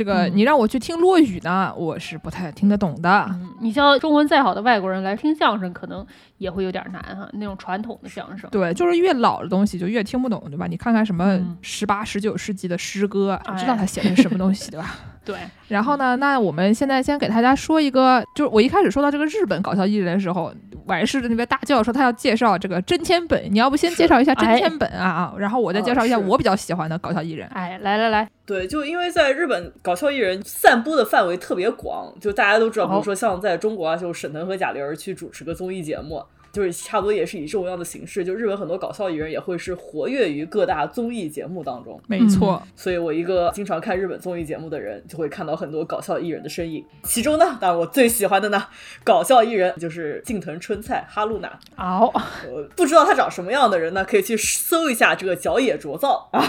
[0.00, 3.26] 这个嗯你让我去听落雨呢，我是不太听得懂的。
[3.28, 6.06] 嗯，你像中文再好的外国人来听相声，可能
[6.38, 8.48] 也会有点难哈，那种传统的相声。
[8.50, 10.66] 对，就是越老的东西就越听不懂，对吧？
[10.66, 14.96] 你看看什么嗯十八、十九世纪的诗歌，嗯知道哎他写的是什么东西，对吧？
[15.30, 20.52] 对，然后呢，那我们现在先给大家说一个，就是我一开始说到这个日本搞笑艺人的时候，
[20.86, 27.46] 完事的那边大叫说他要介绍这个真千本，你要不先介绍一下真哎千本啊啊，然后我再介绍一下我比较喜欢的搞笑艺人。
[27.48, 36.22] 哎，来来来，对，就因为在日本搞笑艺人散播的范围特别广，就大家都知道，比如说像在中国啊，就沈腾和贾玲去主持个综艺节目，
[36.52, 38.24] 就是差不多也是以这种样的形式。
[38.24, 46.84] 就日本很多搞笑艺人也会是活跃于各大综艺节目当中，没错，所以我一个经常看日本综艺节目的人，就会看到很多搞笑艺人的身影。
[47.04, 48.62] 其中呢，当然我最喜欢的呢，
[49.04, 51.50] 搞笑艺人就是近藤春菜哈露娜。
[51.76, 52.12] 好，
[52.46, 56.42] 呃，不知道他长什么样的人呢，可以去搜一下这个角野卓造啊，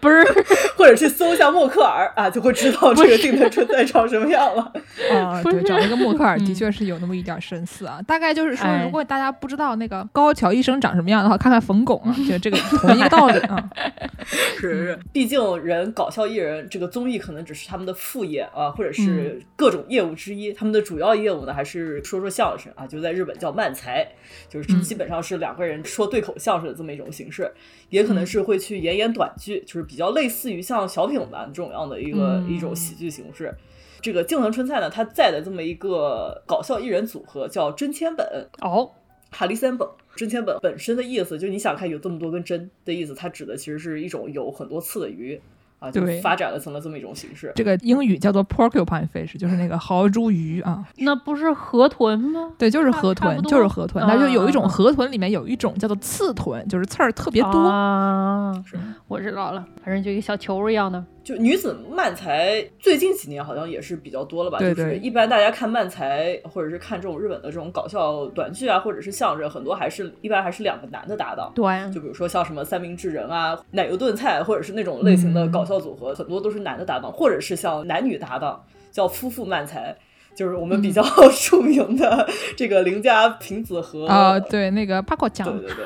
[0.00, 0.24] 不是，
[0.76, 4.62] 或者去搜一下默克尔啊，就会知道这个近藤春菜长什么样了。
[5.12, 8.00] 啊，对，不是找那个默克尔的嗯确是有那么一点神似啊。
[8.06, 13.70] 大概就是说，哎如果大家不知道那个高桥医生长什么样的话，看看冯巩啊，就这个同一个道理啊。
[14.24, 20.52] 是是，毕竟人搞笑艺人这个综艺可能只是他们的副业啊，或者是各种业务之一。
[20.52, 24.06] 他们的主要业务呢，还是说说相声啊，就在日本叫漫才，
[24.48, 27.52] 就是嗯基本上是两个人说对口相声的这么一种形式。
[27.90, 33.54] 也可能是会去演演短剧，就是比较类似于像小品吧这种样的一个、嗯一种喜剧形式。
[34.02, 38.26] 这个静藤春菜呢，他在的这么一个搞笑艺人组合叫真千本，
[38.60, 38.90] 哦，
[39.30, 45.40] 哈利森本，真千本本身的意思，就你想看有这么多根针的意思，它指的其实是一种有很多刺的鱼
[45.78, 47.52] 啊，就对发展了成了这么一种形式。
[47.54, 50.84] 这个英语叫做 porcupine fish，就是那个豪猪鱼啊。
[50.98, 52.52] 那不是河豚吗？
[52.58, 54.04] 对，就是河豚，就是河豚。
[54.06, 57.50] 它就有一种啊河豚里面有一种叫做刺豚，就是刺儿特别多。
[57.50, 58.76] 啊是，
[59.08, 61.04] 我知道了，反正就一个小球儿一样的。
[61.24, 64.58] 就女子漫才，最近几年好像也是比较多了吧？
[64.58, 71.52] 对对就是一般大家看漫才，或者是看这种日本的这种搞笑短剧啊，或者是相声，很多还是一般还是两个男的搭档。
[71.54, 79.96] 对，就比如说像什么三明治人啊、奶油炖菜，或者是那种类型的嗯搞笑组合，很多都是男的搭档，或者是像男女搭档，叫夫妇漫才。
[80.34, 81.04] 就是我们比较
[81.46, 85.76] 著名的这个邻家平子和啊、对，那个八卦酱对，对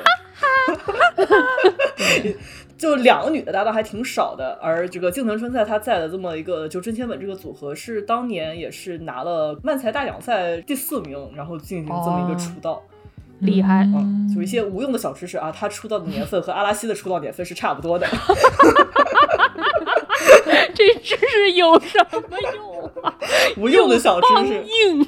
[2.23, 2.37] 对，
[2.77, 12.81] 就两个女的搭档还挺少的，而这个静藤春菜她在的这么一个就真千本这个组合是当年也是拿了漫才大奖赛第四名，然后进行这么一个哦出道。
[13.39, 18.07] 厉害嗯嗯，就一些无用的小知识啊，他出道的年份和阿拉西的出道年份是差不多的。
[20.73, 22.21] 这知识有什么
[22.55, 22.76] 用啊？
[23.57, 24.63] 无用的小知识。
[24.63, 25.05] 硬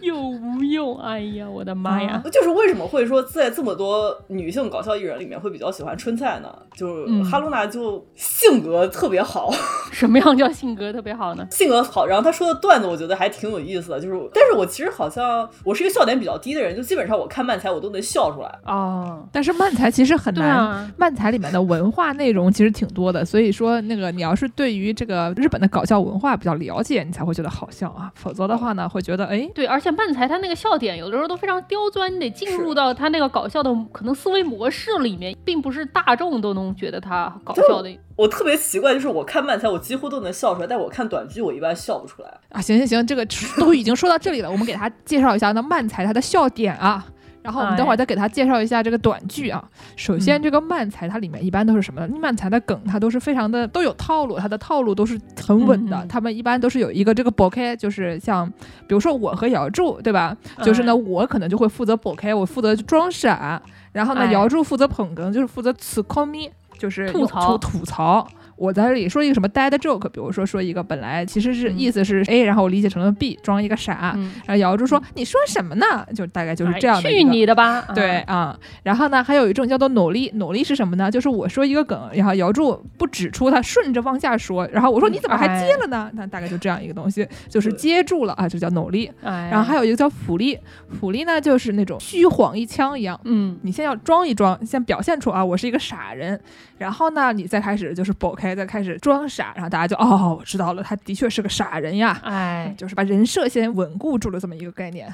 [0.00, 2.22] 又无用，哎呀，我的妈呀！
[2.32, 6.48] 就是为什么会说在这么多女性搞笑艺人里面会比较喜欢春菜呢？
[6.74, 9.50] 就是嗯哈露娜就性格特别好，
[9.92, 11.46] 什么样叫性格特别好呢？
[11.50, 14.00] 性格好，然后她说的段子我觉得还挺有意思的。
[14.00, 18.58] 就是，但是我其实好像我是一个笑点比较低的人，就基本上我看漫才我都能笑出来。
[18.64, 37.90] 哦，但是漫才其实很难，啊，漫才里面的文化内容其实挺多的，所以说那个你要是对于这个日本的搞笑文化比较了解，你才会觉得好笑啊，否则的话呢，会觉得哎，对，而且漫才他那个笑点有的时候都非常刁钻，你得进入到他那个搞笑的可能思维模式里面，并不是大众都能觉得他搞笑的。
[38.16, 42.28] 我特别奇怪，就是我看漫才，我几乎都能笑出来，但我看短剧，我一般笑不出来。
[42.50, 43.26] 啊，行行行，这个
[43.60, 47.06] 都已经说到这里了，我们给他介绍一下那漫才他的笑点啊。
[47.46, 49.62] 然后我们等会儿再给他介绍一下这个短剧啊。
[49.94, 52.16] 首先，嗯这个漫才它里面一般都是什么呢？
[52.20, 55.16] 漫才的梗它都是非常的都有套路，它的套路都是
[55.46, 56.04] 很稳的。
[56.08, 58.50] 他们一般都是有一个这个 b o k 就是像
[58.88, 60.36] 比如说我和姚柱，对吧？
[60.64, 68.26] 就是呢，哎我可能就会负责 b o k 我负责装傻，然后呢，哎姚柱负责捧哏，就是负责 c o m i 就是吐槽吐槽。
[68.56, 76.06] 我在这里说一个什么 dead joke，比如说说一个本来其实是嗯意思是 A，、然后我理解成了 B，装一个傻，嗯，然后姚柱说你说什么呢？
[76.14, 77.26] 就大概就是哎这样的去。
[77.26, 77.82] 你的吧！
[77.94, 81.10] 对啊，啊、然后呢，还有一种叫做努力，努力是什么呢？
[81.10, 86.10] 就是我说一个梗，然后姚柱不指出，他顺着往下说，然后我说你怎么还接了呢？
[86.14, 89.10] 那大概就这样一个东西，就是接住了啊，就叫努力。
[89.22, 90.58] 哎，然后还有一个叫辅力，
[91.00, 96.40] 辅力呢就是那种虚晃一枪一样，嗯，你先要装一装，先表现出啊我是一个傻人，
[96.78, 102.18] 然后呢你再开始就是 bỏ 开，再开始装傻，然后大家就哦我知道了，他的确是个傻人呀。
[102.22, 105.12] 哎，就是把人设先稳固住了这么一个概念。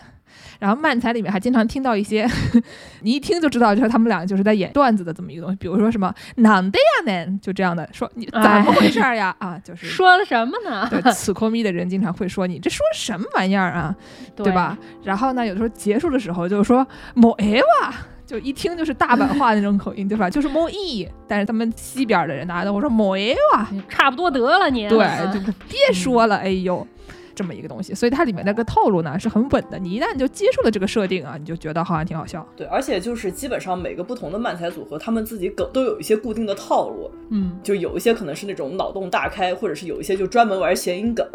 [0.59, 2.27] 然后漫才里面还经常听到一些，
[3.03, 5.57] 你一听就知道，就是他们俩就是在演段子的这么一个东西。
[5.57, 9.35] 比如说什么“难的呀呢”，就这样的说你怎么回事儿呀？
[9.39, 10.89] 啊，就 是说了什么呢？
[10.89, 13.95] 对此科咪的人经常会说你这说什么玩意儿啊，
[14.37, 14.79] 对吧？？
[15.03, 17.93] 然后呢，有的时候结束的时候就是说某哎哇。
[18.27, 20.29] 就一听就是大阪话那种口音，对吧？
[20.31, 24.89] 就是某意，但是他们西边的人大家都会说某哎哇，差不多得了你。
[24.89, 26.87] 对，啊就别说了，哎呦，
[27.35, 29.79] 这么一个东西，所以它里面那个套路呢是很稳的。
[29.79, 32.47] 你一旦就接受了这个设定啊，你就觉得好像挺好笑。
[32.57, 41.27] 对，而且就是基本上每个不同的漫才组合，他们自己梗都有一些固定的套路，嗯，就有一些可能是那种脑洞大开，或者是有一些就专门玩谐音梗。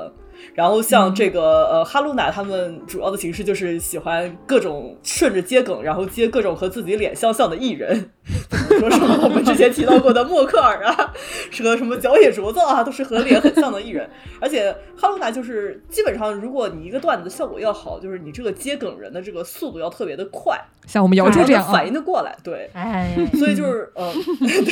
[0.54, 8.12] 然后像这个、呃哈露娜他们主要的形式就是喜欢各种顺着接梗，然后接各种和自己脸相像的艺人，
[8.70, 11.14] 比如说什么我们之前提到过的默克尔啊，
[11.52, 14.10] 是和什么角野卓造啊，都是和脸很像的艺人。
[14.40, 22.70] 而且哈露娜就是基本上，如果你一个段子效果要好，就是你这个接梗人的这个速度要特别的快，像我们姚然柱这样啊反，应的过来，对。
[22.74, 24.12] 哎，所以就是，呃，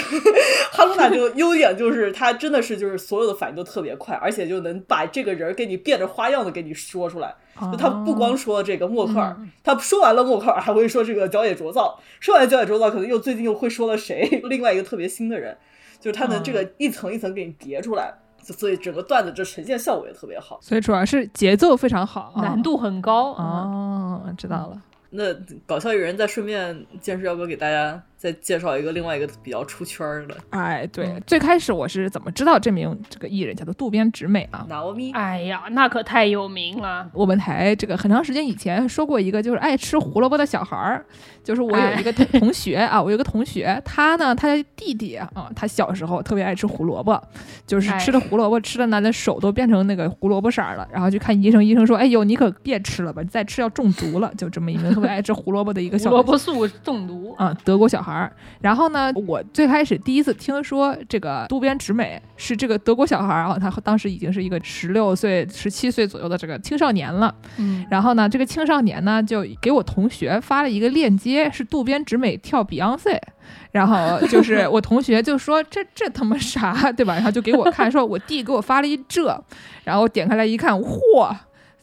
[0.72, 7.33] 哈露娜这个优点就是她真的是就是所有的反应都特别快，而且就能把这个人给你变着花样的给你说出来。
[7.71, 9.33] 就他不光说这个默克尔，
[9.63, 15.57] 他说完了默克尔，还会说这个角野卓造，说完角野卓造，可能又最近又会说了谁， 另外一个特别新的人，
[16.01, 20.59] 就是他能这个一层一层给你叠出来，所以整个段子这呈现效果也特别好。
[20.61, 23.43] 所以主要是节奏非常好，啊难度很高啊。
[23.45, 24.81] 哦，知道了。
[25.11, 25.33] 那
[25.65, 34.66] 搞笑艺人再顺便，建师要不要给大家再介绍一个另外一个比较出圈儿的哎，对，嗯最开始我是怎么知道这名这个艺人叫做渡边直美啊？
[35.13, 37.07] 哎呀，那可太有名了。
[37.13, 41.05] 我们台这个很长时间以前说过一个，就是爱吃胡萝卜的小孩儿，
[41.43, 47.22] 就是我有一个同 同学啊，我有个同学，他呢，他的弟弟啊，他小时候特别爱吃胡萝卜，
[47.68, 58.32] 就是哎吃的胡萝卜吃的呢，那手都变成那个胡萝卜色儿了，然后去看医生，医生说，哎呦，你可别吃了吧，再吃要中毒了，就这么一名特别爱吃胡萝卜的一个小胡萝卜素中毒，啊，德国小孩儿。
[58.61, 67.34] 然后呢，我最开始第一次听说这个渡边直美是这个德国小孩儿啊，他当时已经是一个十六岁、十七岁左右的这个青少年了。
[67.57, 73.20] 嗯，然后呢，这个青少年呢就给我同学发了一个链接，是渡边直美跳 Beyonce。
[73.72, 77.13] 然后就是 我同学就说这这他妈啥对吧？
[77.13, 79.39] 然后就给我看，说我弟给我发了一这，
[79.84, 81.36] 然后我点开来一看，嚯！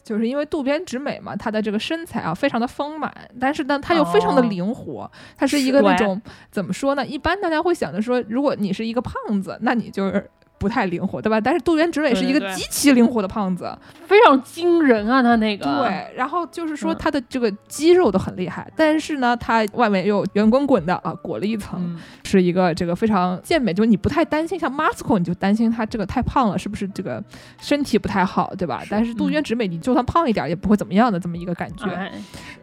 [0.03, 7.05] 就是因为渡边直美嘛，她的这个身材啊非常的丰满，但是呢，她又非常的哦灵活，她是一个那种怎么说呢？
[7.05, 10.29] 一般大家会想着说，如果你是一个胖子，那你就是
[10.63, 11.41] 不太灵活，对吧？
[11.41, 15.65] 但是渡边直美是一个极其灵活的胖子，非常惊人啊，他那个。
[15.65, 27.21] 对，然后就是说嗯他的这个肌肉都很厉害，但是呢，他外面又圆滚滚的啊，裹了一层，嗯，是一个这个非常健美，就是你不太担心，像 Masco 你就担心他这个太胖了，是不是这个
[27.59, 28.81] 身体不太好，对吧？
[28.89, 32.09] 但是渡边直美你就算胖一点也不会怎么样的这么一个感觉，哎，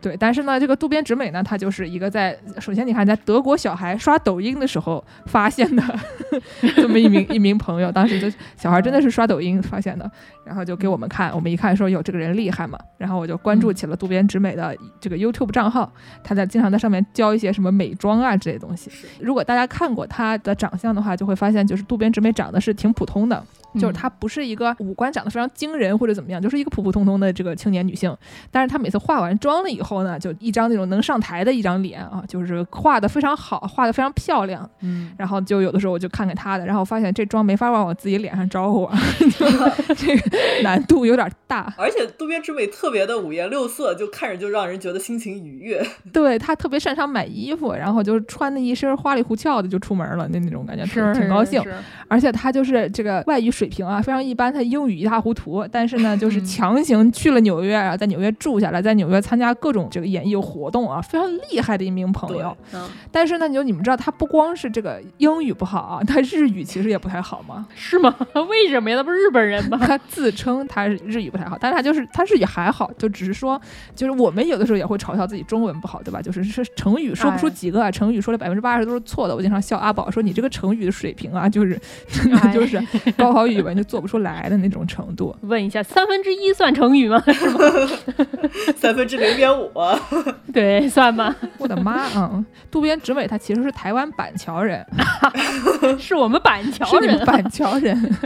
[0.00, 0.16] 对。
[0.16, 5.82] 但是呢，这个渡边直美呢，他就是一个在首先你看在德国小孩刷抖音的时候发现的
[6.76, 10.10] 这么一名一名朋友，当时就小孩真的是刷抖音发现的，
[10.44, 18.90] 然后就给我们看，我们一看说有这个人厉害嘛，然后我就关注起了渡边直美的这个 YouTube 账号，他在经常在上面教一些什么美妆啊之类东西。
[19.20, 23.44] 如果大家看过他的长相的话，就会发现就是渡边直美长得是挺普通的，
[23.74, 28.16] 就是她不是一个五官长得非常惊人或者怎么样，就是一个普普通通的这个青年女性。
[28.50, 34.68] 但是她每次化完妆了以后呢，就一张那种能上台的一张脸啊，就是画的非常好，画的非常漂亮。
[34.80, 38.98] 嗯，然后就有的时候我就看看她的，然后发现这妆没法往我自己脸上招呼啊，
[39.96, 40.30] 这个
[40.62, 41.72] 难度有点大。
[41.76, 45.84] 而且渡边直美特别的五颜六色，就看着就让人觉得心情愉悦。
[46.12, 51.62] 对她特别擅长买衣服，然后就穿的一身花里胡俏的就出门了，那那种感觉是挺高兴。
[52.08, 67.66] 而且她就是这个外语水平啊非常一般，他英语一塌糊涂，但是呢就是嗯强行去了纽约，然后在纽约住下来，在纽约参加各种这个演艺活动啊，非常厉害的一名朋友。，嗯，但是呢，你就你们知道，他不光是这个英语不好啊，他日语其实也不太好嘛。
[67.76, 68.16] 是吗？
[68.48, 68.96] 为什么呀？
[68.96, 69.78] 他不是日本人吗？
[69.78, 73.60] 他自称他是日语不太好，但是他就是他日语还好，就只是说，
[73.94, 76.22] 就是我们有的时候也会嘲笑自己中文不好，对吧？
[76.22, 79.36] 就是是成语说不出哎几个啊，成语说了百分之八十都是错的。
[79.36, 82.80] 我经常笑阿宝说你这个成语的水平啊，就是真的哎就是
[83.18, 85.34] 高考语文就做不出来的那种程度。
[85.42, 87.22] 问一下，三分之一算成语吗？
[88.76, 89.70] 三分之零点五，
[90.52, 94.84] 对，算吧，我的妈，嗯，渡边直美她其实是台湾板桥人，
[95.98, 97.00] 是我们板桥人啊。
[97.00, 98.16] 是你们板桥人，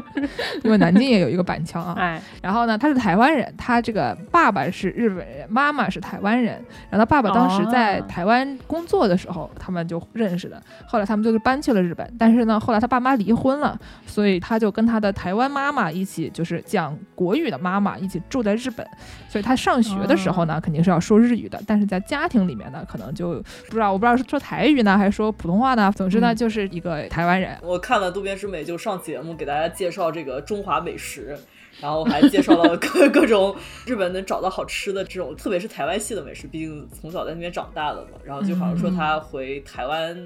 [0.62, 1.95] 因为南京也有一个板桥啊。
[1.99, 6.55] 哎，然后呢，他是台湾人，他这个爸爸是日本人，妈妈是台湾人。
[6.91, 10.61] 然后他爸爸当时在哦台湾工作的时候，他们就认识的。
[10.87, 18.87] 后来他们就是搬去了日本，但是呢，后来他爸妈离婚了，所以他就跟他的台湾妈妈一起，就是讲国语的妈妈一起住在日本。
[19.29, 25.93] 所以他上学的时候呢，肯定是要说日语的，但是在家庭里面呢，可能就不知道，我不知道是说台语呢，还是说普通话呢。
[25.97, 27.57] 总之呢，嗯就是一个台湾人。
[27.62, 31.37] 我看了渡边直美就上节目给大家介绍这个中华美食，
[31.81, 33.55] 然后还介绍了各 各种
[33.87, 38.19] 日本能找到好吃的这种，特别是台湾系的美食，毕竟从小在那边长大的嘛。
[38.25, 40.17] 然后就好像说他回台湾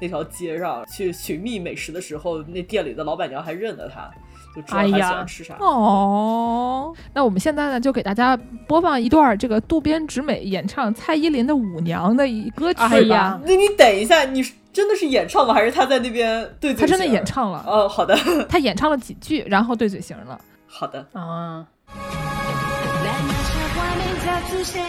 [0.00, 4.10] 那条街上去寻觅美食的时候，那店里的老板娘还认得他，
[4.54, 5.54] 就知道他喜哎呀欢吃啥。
[5.60, 8.36] 哦，那我们现在呢，就给大家
[8.66, 12.88] 播放一段这个渡边直美演唱蔡依林的《舞娘》的一歌曲吧。
[12.90, 14.42] 哎呀那你等一下，你
[14.72, 15.54] 真的是演唱吗？
[15.54, 18.16] 还是他在那边对嘴她真的演唱了，哦，好的，
[18.48, 20.40] 他演唱了几句，然后对嘴型了。
[20.66, 20.98] 好的。
[21.12, 24.84] 啊，让那些画面再出现，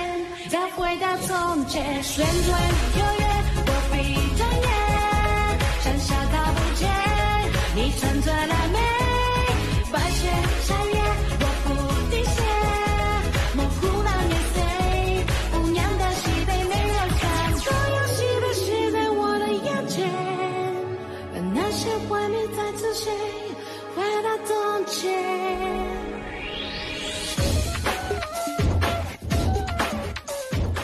[0.49, 2.59] 再回到从前，旋转
[2.93, 3.25] 跳跃，
[3.67, 3.95] 我闭
[4.35, 4.67] 着眼，
[5.81, 6.89] 剩下看不见
[7.75, 8.55] 你存在了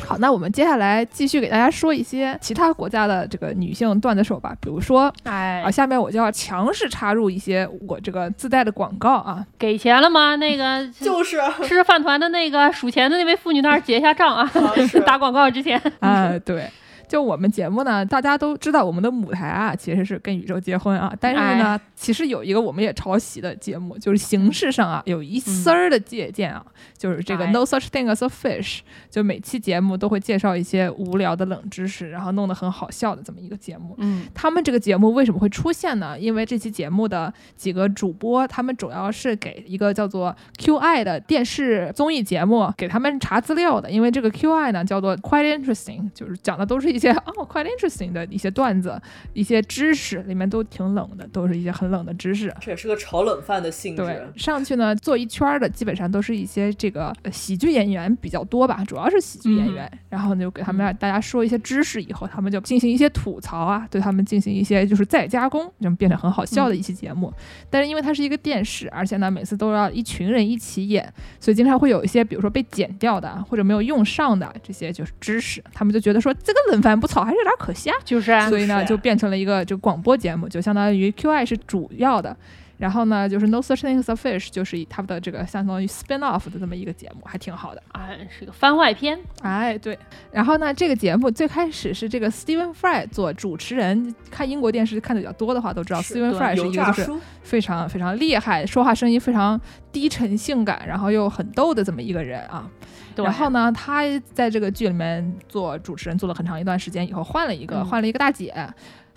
[0.07, 9.45] 好，那我们接下来继续给大家说一些其他国家的这个女性段子手吧，比如说哎啊，，下面我就要强势插入一些我这个自带的广告啊。
[9.57, 10.35] 给钱了吗？
[10.35, 14.51] 那个 就是啊，吃饭团的那个数钱的那位妇女那儿结一下账啊！
[15.07, 16.69] 打广告之前，啊，对。
[17.11, 21.13] 就我们节目呢，大家都知道我们的舞台啊，其实是跟宇宙结婚啊。
[21.19, 26.65] 但是呢，其实有一个我们也抄袭的节目，就是形式上啊有一丝儿的借鉴啊，
[26.97, 33.93] 就是这个哎 No Such Thing as a Fish，就每期节目都会介绍一些无聊的冷知识，然后弄得很好笑的这么一个节目。
[33.97, 36.17] 嗯，他们这个节目为什么会出现呢？
[36.17, 43.91] 因为这期节目的几个主播，他们主要是给一个叫做 QI 的电视综艺节目给他们查资料的。
[43.91, 49.01] 因为这个 QI 呢叫做 Quite Interesting，就是讲的都是一些哦 Quite Interesting 的一些段子、
[49.33, 52.53] 一些知识，里面都挺冷的，都是一些很冷的知识。
[52.61, 54.03] 这也是个炒冷饭的性质。
[54.03, 59.91] 对，上去呢坐一圈的，基本上都是一些这个呃喜剧演员比较多吧，主要是喜剧演员。
[60.09, 67.33] 然后呢，就给他们让大家说一些知识，以后他们就进行一些吐槽啊，对他们进行一些就是再加工，就变成很好笑的一期节目。
[67.69, 77.95] 但是因为它是一个电视，而且呢每次都要一群人一起演，所以经常会有一些比如说被剪掉的啊或者没有用上的这些就是知识，他们就觉得说这个冷饭不草还是有点可惜啊。
[78.03, 82.35] 就是啊所以呢，就变成了一个就广播节目，就相当于 QI 是主要的，
[82.77, 87.83] 然后呢，就是 No Such Thing as a Fish 就是以他们的这个相当于 spin off 的这么一个节目，还挺好的。
[87.91, 89.97] 哎，是个番外篇，哎，对。
[90.31, 97.11] 然后呢，这个节目最开始是这个 Stephen Fry 做主持人，看英国电视看的比较多的话都知道 Stephen Fry 是一个就是，
[97.43, 99.59] 非常非常厉害，说话声音非常
[99.91, 102.67] 低沉性感，然后又很逗的这么一个人啊。
[103.15, 104.03] 对然后呢，他
[104.33, 108.53] 在这个剧里面做主持人做了很长一段时间，以后换了一个、嗯换了一个大姐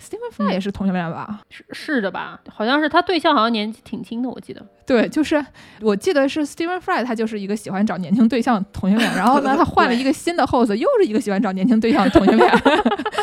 [0.01, 1.41] ，Stephen Fry 嗯也是同性恋吧？
[1.49, 2.39] 是是的吧？
[2.49, 4.65] 好像是他对象好像年纪挺轻的，我记得。
[4.87, 5.43] 对，就是
[5.81, 12.51] 我记得是 Stephen Fry，他就是一个喜欢找年轻对象的同性恋，然后呢，他换了一个新的 host，又是一个喜欢找年轻对象的同性恋，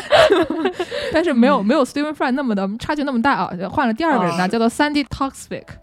[1.13, 5.05] 但是没有没有 Stephen Fry 那么的差距那么大啊，换了第二个人呢，啊叫做 Sandy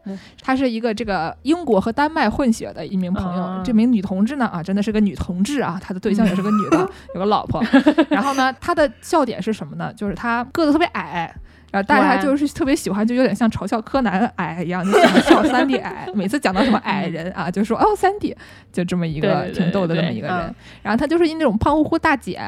[0.04, 3.42] 嗯她是一个这个英国和丹麦混血的一名朋友。
[3.42, 7.62] 啊这名女同志呢啊，真的是个女同志啊，她的对象也是个女的，有个老婆。
[8.10, 9.92] 然后呢，她的笑点是什么呢？
[9.94, 11.34] 就是她个子特别矮。
[11.70, 16.08] 然后大家就是特别喜欢，就有点像嘲笑柯南矮一样，就喜欢笑三 D 矮。
[16.14, 18.36] 每次讲到什么矮人啊，就说哦三 D，
[18.72, 20.54] 就这么一个挺逗的这么一个人嗯。
[20.82, 22.40] 然后她就是那种胖乎乎大姐，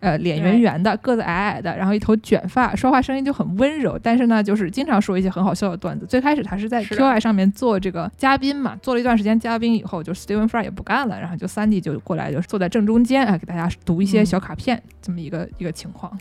[0.00, 6.04] 呃，脸圆圆的，个子矮矮的，然后一头卷发，说话声音就很温柔，但是呢，就是经常说一些很好笑的段子。
[6.06, 14.26] 最开始他是在 QI 上面做这个嘉宾嘛，做了一段时间嘉宾以后，就 Steven Fry 也不干了，然后就三 D 就过来，就是坐在正中间啊，给大家读一些嗯。
[14.26, 16.12] 小卡片，这么一个一个情况。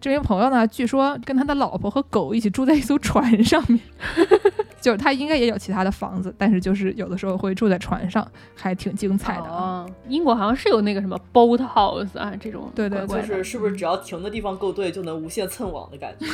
[0.00, 3.80] 这名朋友呢，据说跟他的老婆和狗一起住在一艘船上面，
[4.82, 9.86] 就是他应该也有其他的房子，但是就是有的时候会住在船上，还挺精彩的啊。
[9.86, 16.26] 哦，英国好像是有那个什么 boat house 啊，这种对对就是是不是只要停的地方够对，就能无限蹭网的感觉？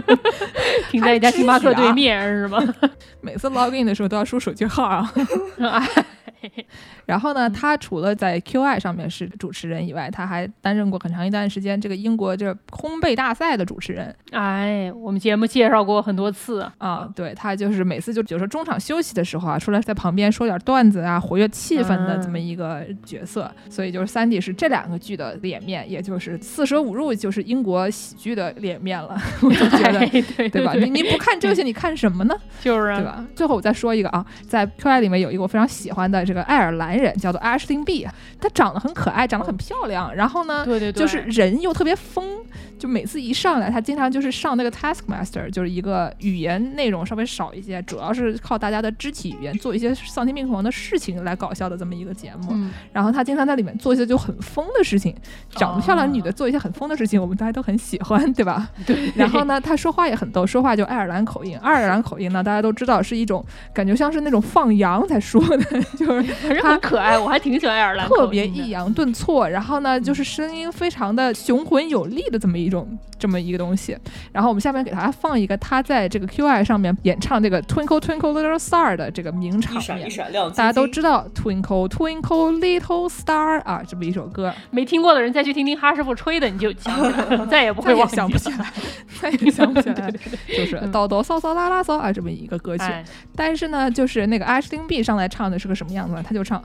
[0.90, 2.58] 停在一家星巴克对面是吗？
[3.20, 5.12] 每次 log in 的时候都要输手机号啊。
[6.56, 6.64] 哎
[7.06, 17.08] 然后呢，他除了在 QI 上面是主持人以外，他还担任过很长一段时间这个英国这烘焙大赛的主持人哎，我们节目介绍过很多次，啊。
[17.14, 23.50] 对他就是每次就比如说中场休息的时候啊，出来在旁边说点段子啊，活跃气氛的嗯这么一个角色。
[23.70, 29.16] 所以就是三 D 是这两个剧的脸面，也就是四舍五入就是英国喜剧的脸面了。
[29.42, 30.08] 我就觉得哎。
[30.36, 30.72] 对对吧？
[30.74, 32.34] 你你不看这些，你看什么呢？
[32.60, 33.26] 就是啊对吧？
[33.34, 38.06] 最后我再说一个啊，在 QI 里面有一个我非常喜欢的这个爱尔兰人，叫做 Ashling B，
[38.40, 42.38] 她长得很可爱，长得很漂亮，然后呢，对对对，就是人又特别疯，
[42.78, 52.48] 就每次一上来，她经常就是上那个 Taskmaster，就是一个语言内容稍微少一些，主要是靠大家的肢体语言做一些丧心病狂的事情来搞笑的这么一个节目。
[52.50, 55.14] 嗯，然后她经常在里面做一些就很疯的事情，
[55.50, 58.68] 长得漂亮的女哦的做一些很疯的事情，我们大家都很喜欢，对吧？
[58.86, 61.56] 对， 然后呢，他说话也很逗，说话就爱尔兰口音。
[61.58, 65.64] 爱尔兰口音呢，大家都知道是一种感觉像是那种放羊才说的，
[65.96, 73.96] 就是 反正很可爱，我还挺喜欢爱尔兰特别抑扬顿挫，然后呢，就是声音非常的雄浑有力的这么一种这么一个东西。
[74.32, 80.08] 然后我们下面给大家放一个他在这个 QI 上面演唱这个 Twinkle Twinkle Little Star 的这个名场面
[80.54, 88.72] 大家都知道 Twinkle Twinkle Little Star 啊，这么一首歌， 没听过的人再去听听哈师傅吹的，你就想起来了，再也不会 忘记了想不起来，
[89.20, 90.10] 再也想不起来，
[90.56, 92.84] 就是嗯哆哆嗦嗦啦啦嗦啊这么一个歌曲。
[92.84, 93.04] 哎，
[93.34, 96.22] 但是呢，就是那个 Ashling B 上来唱的是个什么样子？
[96.26, 96.62] 他就唱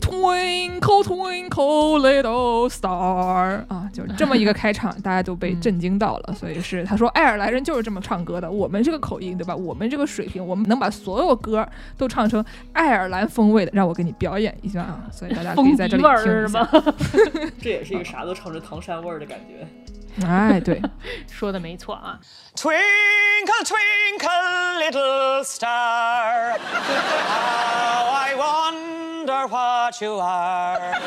[0.00, 6.34] Twinkle Twinkle Little Star 啊，就这么一个开场，大家都被嗯震惊到了。
[6.34, 9.54] 所以是他说爱尔兰人就是这么唱歌的，我们这个口音对吧？
[9.56, 15.02] 我们这个水平，我们能把所有歌都唱成爱尔兰风味的，让我给你表演一下啊！
[15.10, 16.68] 所以大家可以在这里听一下是吗。
[17.60, 19.66] 这也是一个啥都唱成唐山味儿的感觉。
[20.26, 20.80] 哎，对，
[21.30, 22.18] 说的没错啊
[22.56, 26.58] ，Twinkle, twinkle, little star,
[27.28, 31.00] how I wonder what you are.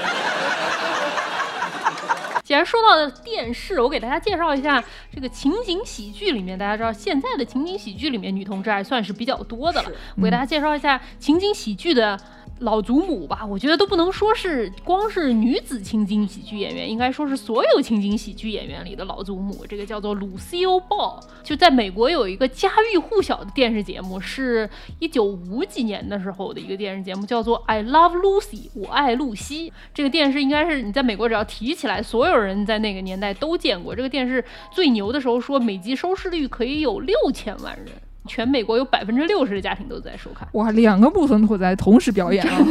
[2.44, 4.84] 既然说到电视，我给大家介绍一下
[5.14, 9.96] 这个情景喜剧里面，大家知道现在的情景喜剧里面女同志还算是比较多的了是。
[10.18, 12.20] 我给大家介绍一下情景喜剧的
[12.62, 19.66] 老祖母吧，我觉得都不能说是光是女子情景喜剧演员，应该说是所有情景喜剧演员里的老祖母。
[19.68, 29.74] 这个叫做鲁西欧·鲍，就在美国有一个家喻户晓的电视节目，是一九五几年的时候的一个电视节目，叫做《I Love Lucy》，我爱露西。
[29.94, 33.96] 这个电视应该是你在美国只要提起来，所有人在那个年代都见过。
[33.96, 37.88] 这个电视最牛的时候说每集收视率可以有六千万人。
[38.32, 42.66] 全美国有百分之六十的家庭都在收看，哇，两个木村拓哉同时表演啊！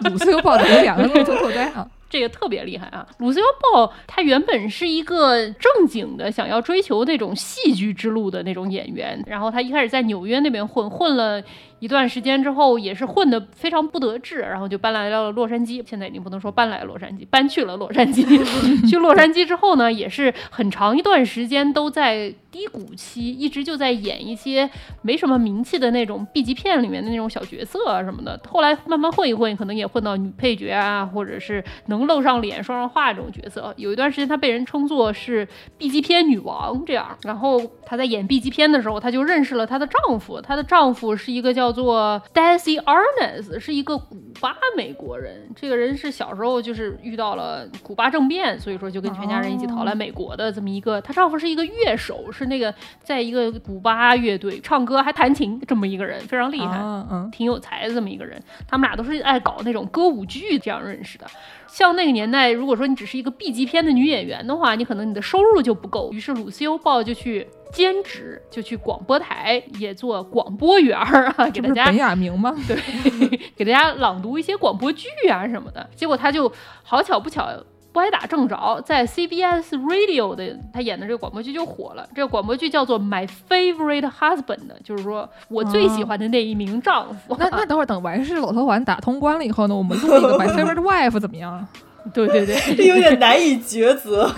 [0.08, 1.86] 鲁斯有宝等于两个木村拓哉啊！
[2.08, 3.06] 这个特别厉害啊！
[3.18, 3.44] 鲁斯尤
[3.74, 11.42] 鲍他原本是一个正经的，想要追求那种戏剧之路的那种演员，然后他一开始在纽约那边混，混了
[11.82, 15.82] 一段时间之后，也是混得非常不得志，然后就搬来到了洛杉矶。
[15.84, 18.22] 现在已经不能说搬来洛杉矶，搬去了洛杉矶。
[18.88, 24.70] 去洛杉矶之后呢，也是很长一段时间都在低谷期，一直就在演一些
[25.00, 28.40] 没什么名气的那种 B 级片里面的那种小角色啊什么的。
[28.48, 33.74] 后来慢慢混一混，可能也混到女配角啊，或者是能露上脸、说上话这种角色。
[33.76, 37.18] 有一段时间，她被人称作是 B 级片女王这样。
[37.24, 45.48] 然后她在演 B 级片的时候，她就认识了她的丈夫，她的丈夫是一个叫叫做 Daisy Arnaz，是一个古巴美国人。
[45.56, 51.00] 这个人是小时候就是遇到了古巴政变，所以说就跟全家人一起逃来美国的这么一个。
[51.00, 56.76] 她丈夫是一个乐手，是那个在一个古巴乐队唱歌还弹琴这么一个人，非常厉害。
[56.76, 58.38] 啊嗯，挺有才的这么一个人。
[58.68, 61.26] 他们俩都是爱搞那种歌舞剧这样认识的。
[61.66, 66.12] 像那个年代，如果说你只是一个 B 级片的女演员的话，你可能你的收入就不够。
[66.12, 72.54] 于是鲁西欧鲍就去兼职，就去广播台也做广播员儿啊， 给大家本雅明吗？
[72.68, 72.76] 对，
[73.56, 75.88] 给大家朗读一些广播剧啊什么的。
[75.96, 76.52] 结果他就
[76.82, 77.48] 好巧不巧。
[77.94, 82.08] 不挨打正着，在 CBS Radio 的他演的这个广播剧就火了。
[82.14, 84.44] 这个广播剧叫做《My Favorite Husband》，
[84.82, 87.36] 就是说我最喜欢的那一名丈夫。
[87.38, 91.68] 那那等会儿等完事老头环打通关了以后呢，我们录一个 My Favorite Wife 怎么样？
[92.12, 94.28] 对对对，这有点难以抉择，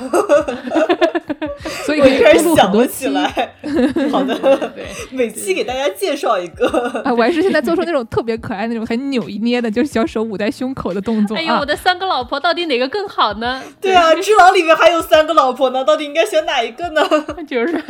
[1.85, 3.09] 所以我一开始想不起。
[3.09, 3.55] 来。
[4.13, 4.35] 好的，
[4.75, 6.67] 对每期给大家介绍一个。
[7.05, 11.65] 啊，我还是现在做出那种特别可爱那种很扭一捏的，就是小手捂在胸口的动作哎呦，啊我。
[11.67, 13.63] 的三个老婆到底哪个更好呢？
[13.81, 17.03] 对啊，《只狼》里面还有三个老婆呢，到底应该选哪一个呢？
[17.49, 17.83] 就是。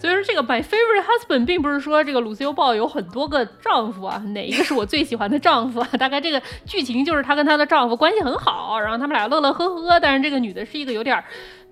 [0.00, 5.88] 所以说，这个 My Favorite Husband 并不是说这个鲁西欧鲍有很多个丈夫啊，哪一个是我最喜欢的丈夫啊？
[5.98, 10.00] 大概这个剧情就是她跟她的丈夫关系很好，然后他们俩乐乐呵呵。
[10.00, 11.22] 但是这个女的是一个有点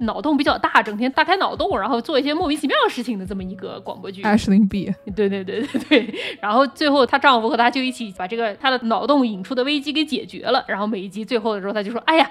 [0.01, 4.23] 脑洞比较大，整天大开脑洞，然后做一些莫名其妙的事情的这么一个广播剧。
[4.23, 10.65] Ashley B，对对对对对，然后最后她丈夫和她就一起把这个她的脑洞引出的危机给解决了。
[10.69, 12.31] 然后每一集最后的时候，她就说：“哎呀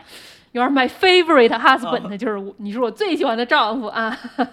[0.52, 4.18] ，You are my favorite husband，、就是我，你是我最喜欢的丈夫啊。
[4.38, 4.43] ”这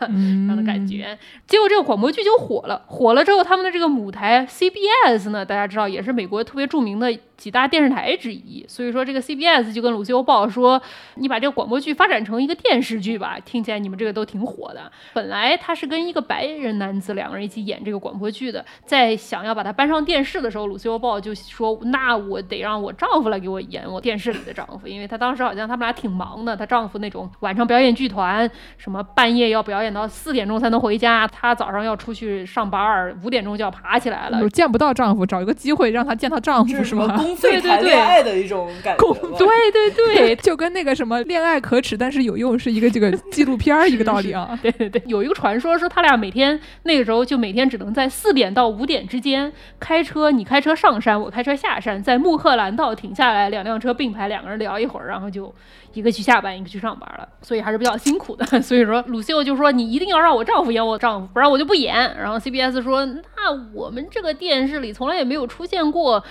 [0.49, 1.19] 样的感觉。
[1.47, 10.81] 结果这个广播剧就火了，火了之后，他们的这个母台 CBS 呢，大家知道也是美国特别著名的几大电视台之一，所以说这个 CBS 就跟鲁西欧报说，
[11.17, 14.91] 你把这个广播剧发展成一个电视剧吧，听起来你们这个都挺火的。
[15.13, 34.49] 本来他是跟一个白人男子两个人一起演这个广播剧的，在想要把它搬上电视的时候，鲁西欧报就说，那我得让我丈夫来给我演我电视里的丈夫，因为他当时好像他们俩挺忙的，她丈夫那种晚上表演剧团，什么半夜要表演到四点钟才能回家，她早上要出去上班，五点钟就要爬起来了就。
[34.49, 37.17] 见不到丈夫，找一个机会让她见到丈夫是吗？
[37.17, 39.15] 公费谈恋爱的一种感觉？
[39.37, 44.59] 对对对， 就跟那个什么恋爱可耻但是有用是一个这个纪录片儿一个道理啊。
[44.63, 55.53] 对对对，有一个传说说他俩每天那个时候就每天只能在四点到五点之间开车，你开车上山，我开车下山，在穆赫兰道停下来，两辆车并排，两个人聊一会儿，然后就
[55.93, 58.45] 一个去下班，一个去上班了，所以还是比较辛苦的。
[58.63, 61.95] 所以说，鲁秀就说你一定要让我丈夫演我丈夫，不然我就不演。
[62.17, 66.25] 然后 CBS 说，那我们这个电视里从来也没有出现过。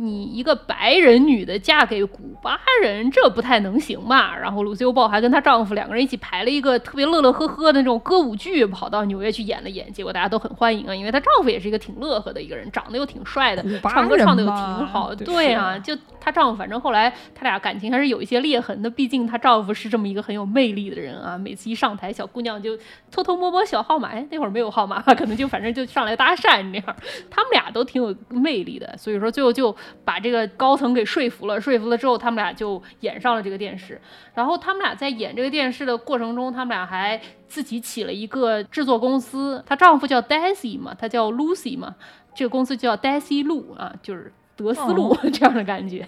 [0.00, 4.36] 你一个白人女的嫁给古巴人，这不太能行吧？
[4.40, 15.12] 然后鲁西欧鲍还跟她丈夫两个人一起排了一个特别乐乐呵呵的那种歌舞剧，跑到纽约去演了演，结果大家都很欢迎啊，因为她丈夫也是一个挺乐呵的一个人，长得又挺帅的唱歌唱的又挺好。
[15.12, 22.78] 对对啊，就她丈夫，反正后来他俩感情还是有一些裂痕的，毕竟她丈夫是这么一个很有魅力的人啊，每次一上台，小姑娘就
[23.10, 26.96] 偷偷摸摸小号码，哎，那会儿没有号码， 可能就反正就上来搭讪这样。
[27.28, 34.00] 他们俩都挺有魅力的，所以说最后就把这个高层给说服了，说服了之后，他们俩就演上了这个电视。
[34.34, 41.94] 然后他们俩在演这个电视的过程中，他们俩还自己起了一个制作公司，她丈夫叫 Daisy 嘛，她叫 Lucy 嘛，
[42.34, 44.32] 这个公司叫 Daisy 路啊，就是。
[44.58, 46.04] 德斯路、 这样的感觉，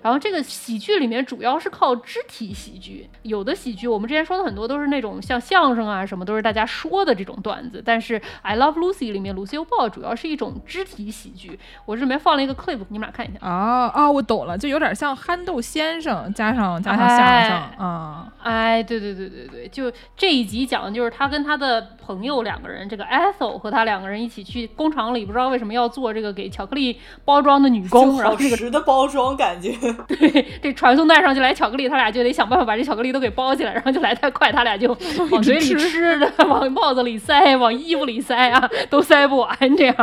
[0.00, 13.46] 然后这个喜剧里面主要是靠肢体喜剧，有的喜剧我们之前说的很多都是那种像相声啊什么，都是大家说的这种段子，但是《I Love Lucy》里面鲁西欧鲍主要是一种肢体喜剧，我这里面放了一个 clip，你们俩看一下。
[13.46, 18.32] 啊啊，我懂了，就有点像憨豆先生加上加上相声哎啊。
[18.42, 29.72] 哎，对对对对对，就这一集讲的就是他跟他的朋友两个人，这个 Ethel 和他两个人一起去工厂里，不知道为什么要做这个给巧克力包装的女就工，然好后这个实的包装感觉，
[30.08, 34.96] 对，这传送带上就来巧克力，他俩就得想办法把这巧克力都给包起来，然后就来太快，他俩就
[35.30, 39.94] 往嘴里吃的，往帽子里塞，往衣服里塞啊，都塞不完这样。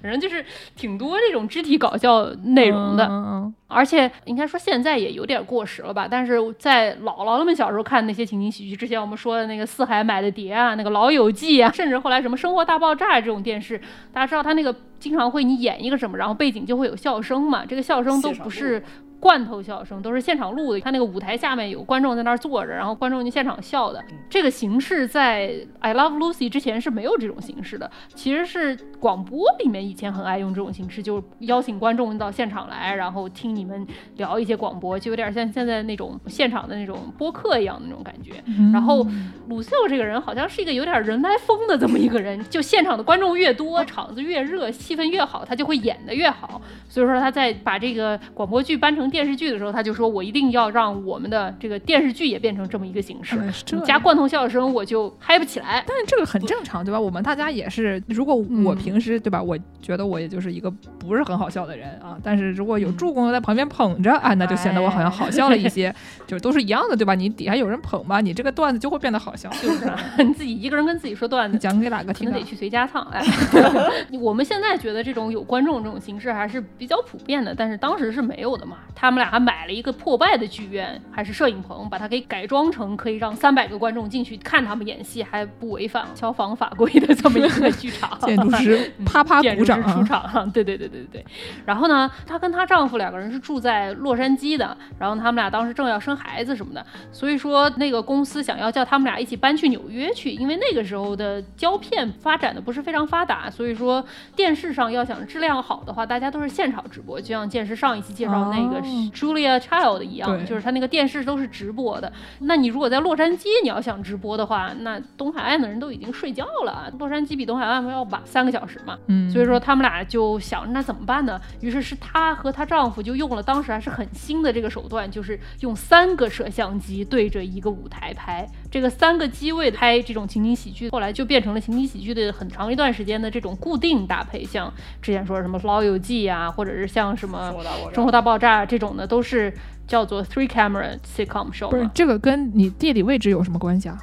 [0.00, 0.44] 反正就是
[0.76, 3.04] 挺多这种肢体搞笑内容的。
[3.06, 13.78] 嗯嗯而且应该说现在也有点过时了吧，但是在姥姥他们小时候看那些情景喜剧，之前我们说的那个四海买的碟啊，那个老友记啊，甚至后来什么生活大爆炸这种电视，
[14.12, 18.82] 大家知道它那个经常会你演一个什么，然后背景就会有笑声嘛，这个笑声都不是
[19.22, 20.80] 罐头笑声，都是现场录的。
[20.80, 24.02] 他那个舞台下面有观众在那儿坐着，然后观众就现场笑的。
[24.28, 25.48] 这个形式在
[25.78, 38.32] 《I Love Lucy》之前是没有这种形式的，其实是广播里面以前很爱用这种形式，就邀请观众到现场来，然后听你们聊一些广播，就有点像现在那种现场的那种播客一样的那种感觉。
[38.72, 39.06] 然后
[39.46, 46.60] 鲁秀这个人好像是一个有点人来疯的这么一个人，就现场的观众越多，场子越热，气氛越好，他就会演得越好。
[46.88, 53.38] 所以说他在把这个广播剧搬成电视剧的时候，他就说我一定要让我们的这个电视剧也变成这么一个形式
[53.84, 55.84] 加罐头笑声我就嗨不起来。
[55.86, 56.98] 但是这个很正常，对吧？
[56.98, 65.94] 我们大家也是，如果我嗯平时、对吧，我觉得我也就是一个不是很好笑的人啊，但是如果有助攻在旁边捧着，啊，那就显得我好像好笑了一些，
[66.26, 67.14] 就是都是一样的，对吧？
[67.14, 69.90] 你底下有人捧吧，你这个段子就会变得好笑，就是
[70.24, 72.48] 你自己一个人跟自己说段子，讲给哪个听啊可能得？
[72.48, 73.02] 去随家唱。
[73.10, 73.22] 哎，
[74.20, 78.78] 我们现在觉得这种有观众这种形式还是比较普遍的，但是当时是没有的嘛。
[79.02, 88.16] 他们俩还买了一个破败的剧院，还是摄影棚，把它给改装成可以让三百个观众进去看他们演戏，还不违反消防法规的这么一个剧场。
[88.20, 91.26] 建筑师啪啪鼓掌啊出场， 对对对对对。
[91.66, 104.04] 然后呢，她跟她丈夫两个人是住在洛杉矶的，然后他们俩当时正要生孩子什么的，所以说那个公司想要叫他们俩一起搬去纽约去，因为那个时候的胶片发展的不是非常发达，所以说
[104.36, 112.12] 电视上要想质量好的话，大家都是现场直播，就像剑师上一期介绍那个哦 Julia Child 一样，就是他那个电视都是直播的。
[112.40, 118.98] 那你如果在洛杉矶你要想直播的话，那东海岸的人都已经睡觉了，洛杉矶比东海岸要晚三个小时嘛。
[119.06, 121.40] 嗯，所以说他们俩就想那怎么办呢？
[121.60, 137.54] 于是是她和她丈夫就用了当时还是很新的这个手段，就是用三个摄像机对着一个舞台拍，这个三个机位拍这种情景喜剧，后来就变成了情景喜剧的很长一段时间的这种固定搭配，像之前说什么《老友记》啊，或者是像什么
[137.92, 139.52] 生活大爆炸《这种的，都是
[139.86, 141.68] 叫做 three camera sitcom show。
[141.68, 143.98] 不是这个跟你地理位置有什么关系啊？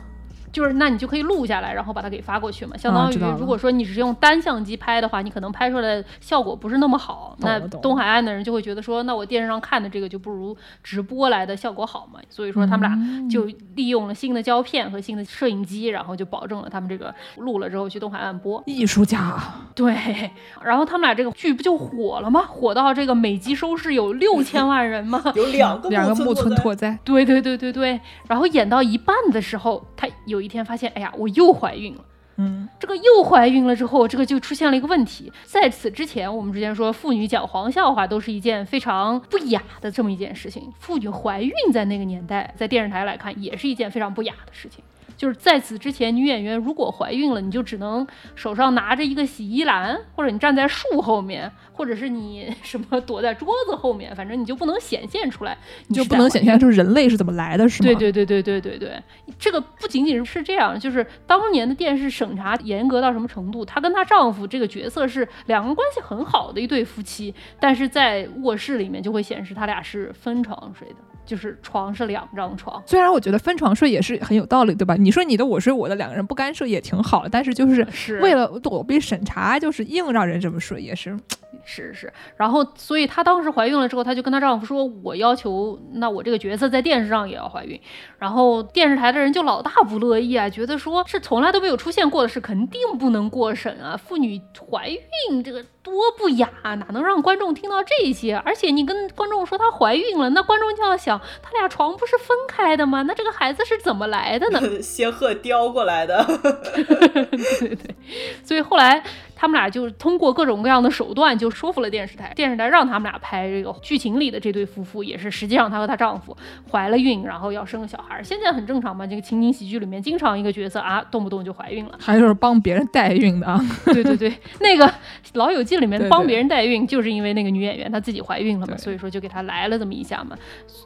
[0.51, 2.75] 就是那你就可以录下来，然后把它给发过去嘛。
[2.77, 7.35] 相当于如果说你只是用单相机拍的话，你可能拍出来的效果不是那么好。
[7.39, 12.19] 那东海岸的人就会觉得说，那我电视上看的这个就不如直播来的效果好嘛。
[12.29, 13.45] 所以说他们嗯俩就
[13.75, 18.61] 利用了新的胶片和新的摄影机，然后就保证了他们这个录了之后去东海岸播。
[18.65, 19.93] 艺术家啊，对，
[20.63, 22.41] 然后他们俩这个剧不就火了吗？
[22.41, 25.21] 火到这个每集收视有六千万人吗？
[25.35, 32.05] 有两个两个木村拓拓哉，对对对对对，然后演到一半的时候，他有一天发现，哎呀，我又怀孕了。
[32.41, 35.29] 嗯，这个又怀孕了之后，这个就出现了一个问题。
[35.43, 40.71] 在此之前，我们之前说妇女讲黄笑话都是一件非常不雅的这么一件事情。
[40.79, 44.81] 妇女怀孕在那个年代，在电视台来看，也是一件非常不雅的事情。
[45.19, 55.57] 就是在此之前，女演员如果怀孕了，你就只能手上拿着一个洗衣篮，或者你站在树后面，或者是你 什么躲在桌子后面，反正你就不能显现出来，
[55.87, 57.87] 你就不能显现出人类是怎么来的，是吗？
[57.87, 59.03] 对对对对对对对，
[59.37, 63.65] 这个不仅仅是这样，就是当年的电视审查严格到什么程度？
[63.65, 70.95] 她跟她丈夫这个角色是两个人关系很好的一对夫妻，但是在卧室里面就会显示他俩是分床睡的，
[71.29, 72.81] 就是床是两张床。
[72.87, 74.95] 虽然我觉得分床睡也是很有道理，对吧？
[74.95, 81.15] 你说你的我睡我的，两个人不干涉也挺好，但是就是是为了躲避审查，就是硬让人这么睡，也是
[81.63, 87.79] 是是，然后所以她当时怀孕了之后，她就跟她丈夫说：“我要求，那我这个角色在电视上也要怀孕。”
[88.19, 93.95] 然后电视台的人就老大不乐意啊，觉得说是从来都没有出现过的事，肯定不能过审啊。
[93.97, 94.39] 妇女
[94.69, 98.35] 怀孕这个多不雅啊，哪能让观众听到这些？
[98.45, 103.01] 而且你跟观众说她怀孕了，那观众就要想，他俩床不是分开的吗？
[103.03, 104.61] 那这个孩子是怎么来的呢？
[104.83, 106.23] 仙鹤叼过来的，
[106.75, 107.95] 对对对，
[108.43, 109.01] 所以后来
[109.39, 112.33] 他们俩就通过各种各样的手段，就说服了电视台。
[112.35, 116.35] 电视台让他们俩拍这个剧情里的这对夫妇，也是实际上她和她丈夫
[116.69, 118.21] 怀了孕，然后要生个小孩儿。
[118.21, 121.97] 现在很正常嘛，这个情景喜剧里面经常一个角色啊，动不动就怀孕了。
[122.03, 123.57] 还是帮别人代孕的啊。
[123.85, 124.85] 对对对，那个
[125.35, 130.35] 《老友记》里面帮别人代孕，就是因为那个女演员她自己怀孕了嘛，所以说就给她来了这么一下嘛。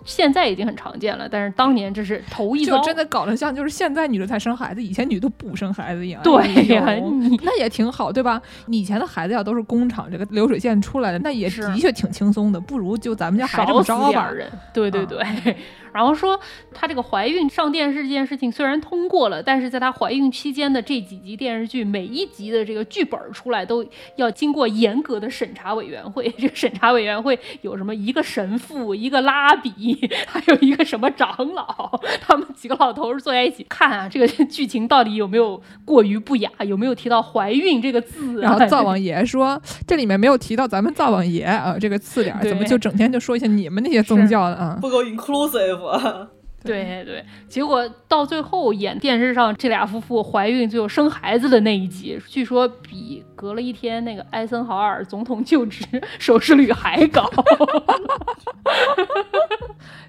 [0.06, 2.84] 现在已经很常见了，但是当年这是头一遭就。
[2.84, 6.22] 真的搞得像就是现在女的才生孩子，以前女的不生孩子一样。
[6.22, 6.44] 对
[6.76, 6.86] 呀
[7.42, 8.40] 那也挺好，对吧？
[8.68, 14.36] 你以前的孩子要都是工厂这个流水线出来的，那也是的确挺轻松的，不如就咱们家还这少死么着吧点儿。
[14.36, 15.06] 人，对对啊
[15.44, 15.56] 对。
[15.94, 16.40] 然后说
[16.74, 23.86] 她这个怀孕上电视这件事情虽然通过了，但是在她怀孕期间的这几集电视剧，每一集的这个剧本出来都
[24.16, 26.28] 要经过严格的审查委员会。
[26.36, 38.33] 这个审查委员会有什么一个神父、一个拉比， 还有一个什么长老，他们几个老头儿坐在一起看啊，这个剧情到底有没有过于不雅，有没有提到怀孕这个字、啊？
[38.42, 44.78] 然后灶王爷说，这里面没有提到咱们灶王爷啊这个次点儿，怎么就整天就说一些你们那些宗教的啊？
[44.82, 46.28] 不够 inclusive 啊。
[46.64, 55.86] 对对，结果到最后演电视上这俩夫妇怀孕最后生孩子的那一集，据说比隔了一天那个艾森豪尔总统就职
[56.20, 57.30] 收视率还高。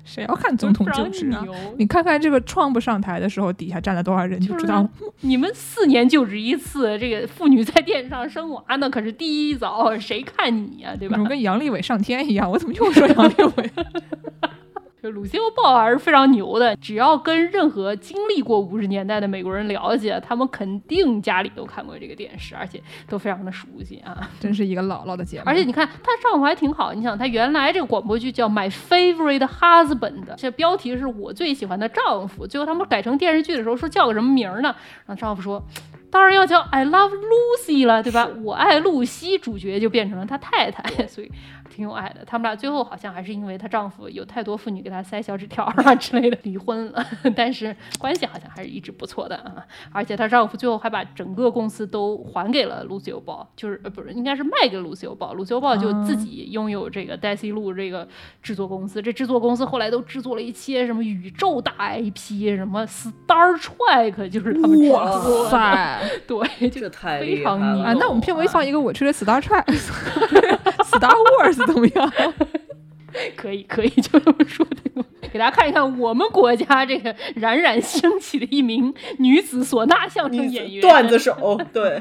[0.04, 1.44] 谁要看总统就职啊？
[1.76, 4.90] 你看看这个 Trump 上台的时候，底下站了多少人，就知道了。
[5.22, 11.22] 你们四年就职一次，这个妇女在电视上生娃那可是第一早，谁看你呀、对吧怎？
[11.22, 12.48] 么跟杨利伟上天一样？
[12.48, 13.70] 我怎么又说杨利伟？
[15.04, 24.30] 就鲁西欧豹还是非常牛的，只要跟任何经历过五十年代的美国人了解，他们肯定家里都看过这个电视，而且都非常的熟悉啊。
[24.40, 25.42] 真是一个姥姥的节目。
[25.44, 26.94] 而且你看，她丈夫还挺好。
[26.94, 32.46] 你想，她原来这个广播剧叫《My Favorite Husband》，这标题是我最喜欢的丈夫。
[32.46, 34.74] 最后他们改成电视剧的时候，说叫个什么名儿呢？
[35.04, 35.62] 然后丈夫说。
[36.10, 38.28] 当然要叫 I love Lucy 了，对吧？
[38.44, 41.28] 我爱露西，主角就变成了他太太，所以
[41.74, 42.24] 挺有爱的。
[42.24, 47.04] 他们俩最后好像还是因为她丈夫有太多妇女给她塞小纸条啊之类的离婚了，
[47.34, 49.64] 但是关系好像还是一直不错的啊。
[49.90, 58.06] 而且她丈夫最后还把整个公司都还给了卢西欧豹，就是呃不是应该是卖给卢西欧豹，卢西欧豹就自己拥有这个黛西路这个
[58.42, 59.02] 制作公司。
[59.02, 65.50] 这制作公司后来都制作了一些什么宇宙大 IP，什么 Star Trek，就是他们制哇作的。
[65.50, 67.96] 塞对，就这太非常牛厉害了啊！
[67.98, 69.64] 那我们片尾放一个我吹的 Star Trek、
[70.90, 72.12] Star Wars 怎么样？
[73.36, 75.04] 可以可以，就这么说的。
[75.32, 82.00] 给大家看一看我们国家这个冉冉升起的一名女子唢呐相声演员，段子手，对，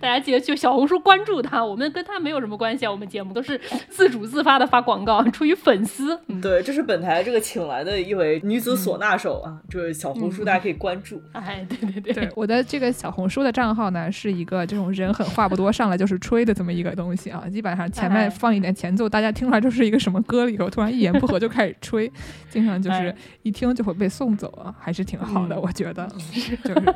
[0.00, 6.18] 大家记得去小红书关注他，我们跟他没有什么关系啊，我们节目都是自主自发的发广告，出于粉丝。
[6.26, 11.22] 嗯，对，这是本台这个请来的一位女子唢呐手啊，这个小红书大家可以关注。
[11.32, 17.44] 哎，对对对，对，我的这个小红书的账号呢，是一个这种人狠话不多，上来就是吹的这么一个东西啊。
[17.50, 22.10] 基本上前面哎放一点前奏，大家听出来就是一个什么歌里头，突然一言不合就开始吹，
[22.48, 26.08] 经常就是哎一听就会被送走啊，还是挺好的，嗯我觉得。
[26.64, 26.94] 就是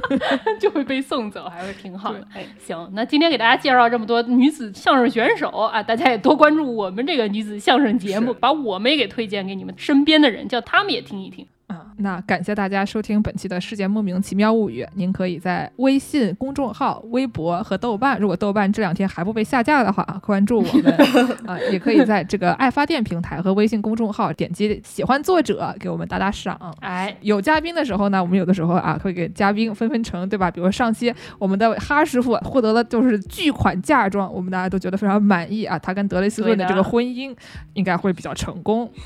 [0.60, 2.19] 就会被送走，还是挺好的。
[2.32, 11.46] 哎，行，那今天给大家介绍这么多女子相声选手啊，大家也多关注我们这个女子相声节目，把我们也给推荐给你们身边的人，叫他们也听一听。
[11.70, 14.82] 啊，那感谢大家收听本期的《世界莫名其妙物语》。
[14.94, 20.92] 您可以在微信公众号、微博和豆瓣，如果豆瓣这两天还不被下架的话，关注我们
[21.46, 26.58] 啊，也可以在这个爱发电平台和微信公众号点击喜欢作者，给我们打打赏。
[26.80, 30.50] 哎，有嘉宾的时候呢，我们有的时候啊会给嘉宾分分成，对吧？
[30.50, 37.32] 比如上期我们的哈师傅获得了就是巨款嫁妆，我们大家都觉得非常满意啊，他跟德雷斯顿的这个婚姻
[37.74, 38.90] 应该会比较成功。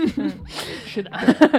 [0.84, 1.10] 是的，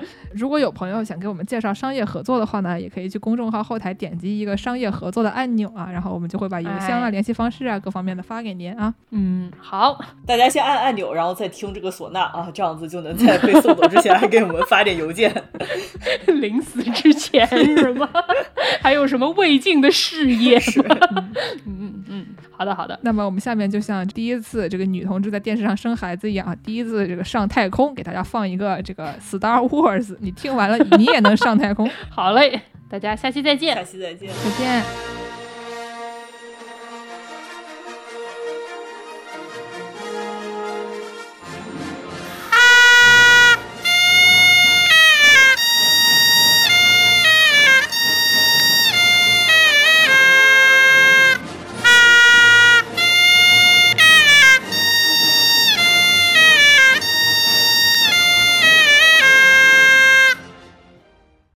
[0.33, 8.93] 如果有朋友想给我们介绍商业合作的话呢，也可以去公众号后台点击一个商业合作的按钮啊，然后我们就会把邮箱啊、哎联系方式啊各方面的发给您啊。
[9.09, 15.31] 嗯，好，大家先按按钮，然后再听这个唢呐啊，这样子就能在被送走之前还给我们发点邮件。
[16.39, 18.09] 临死之前是吗？
[18.81, 20.57] 还有什么未尽的事业
[20.87, 20.97] 吗？
[21.65, 31.89] 嗯嗯嗯，好的好的，那么我们下面就像第一次这个女同志在电视上生孩子一样啊，第一次这个上太空，给大家放一个这个 Star Wars，你听完了你也能上太空。
[32.09, 33.83] 好嘞，大家下期再见下。
[33.83, 34.29] 期再见。
[34.29, 35.40] 再见。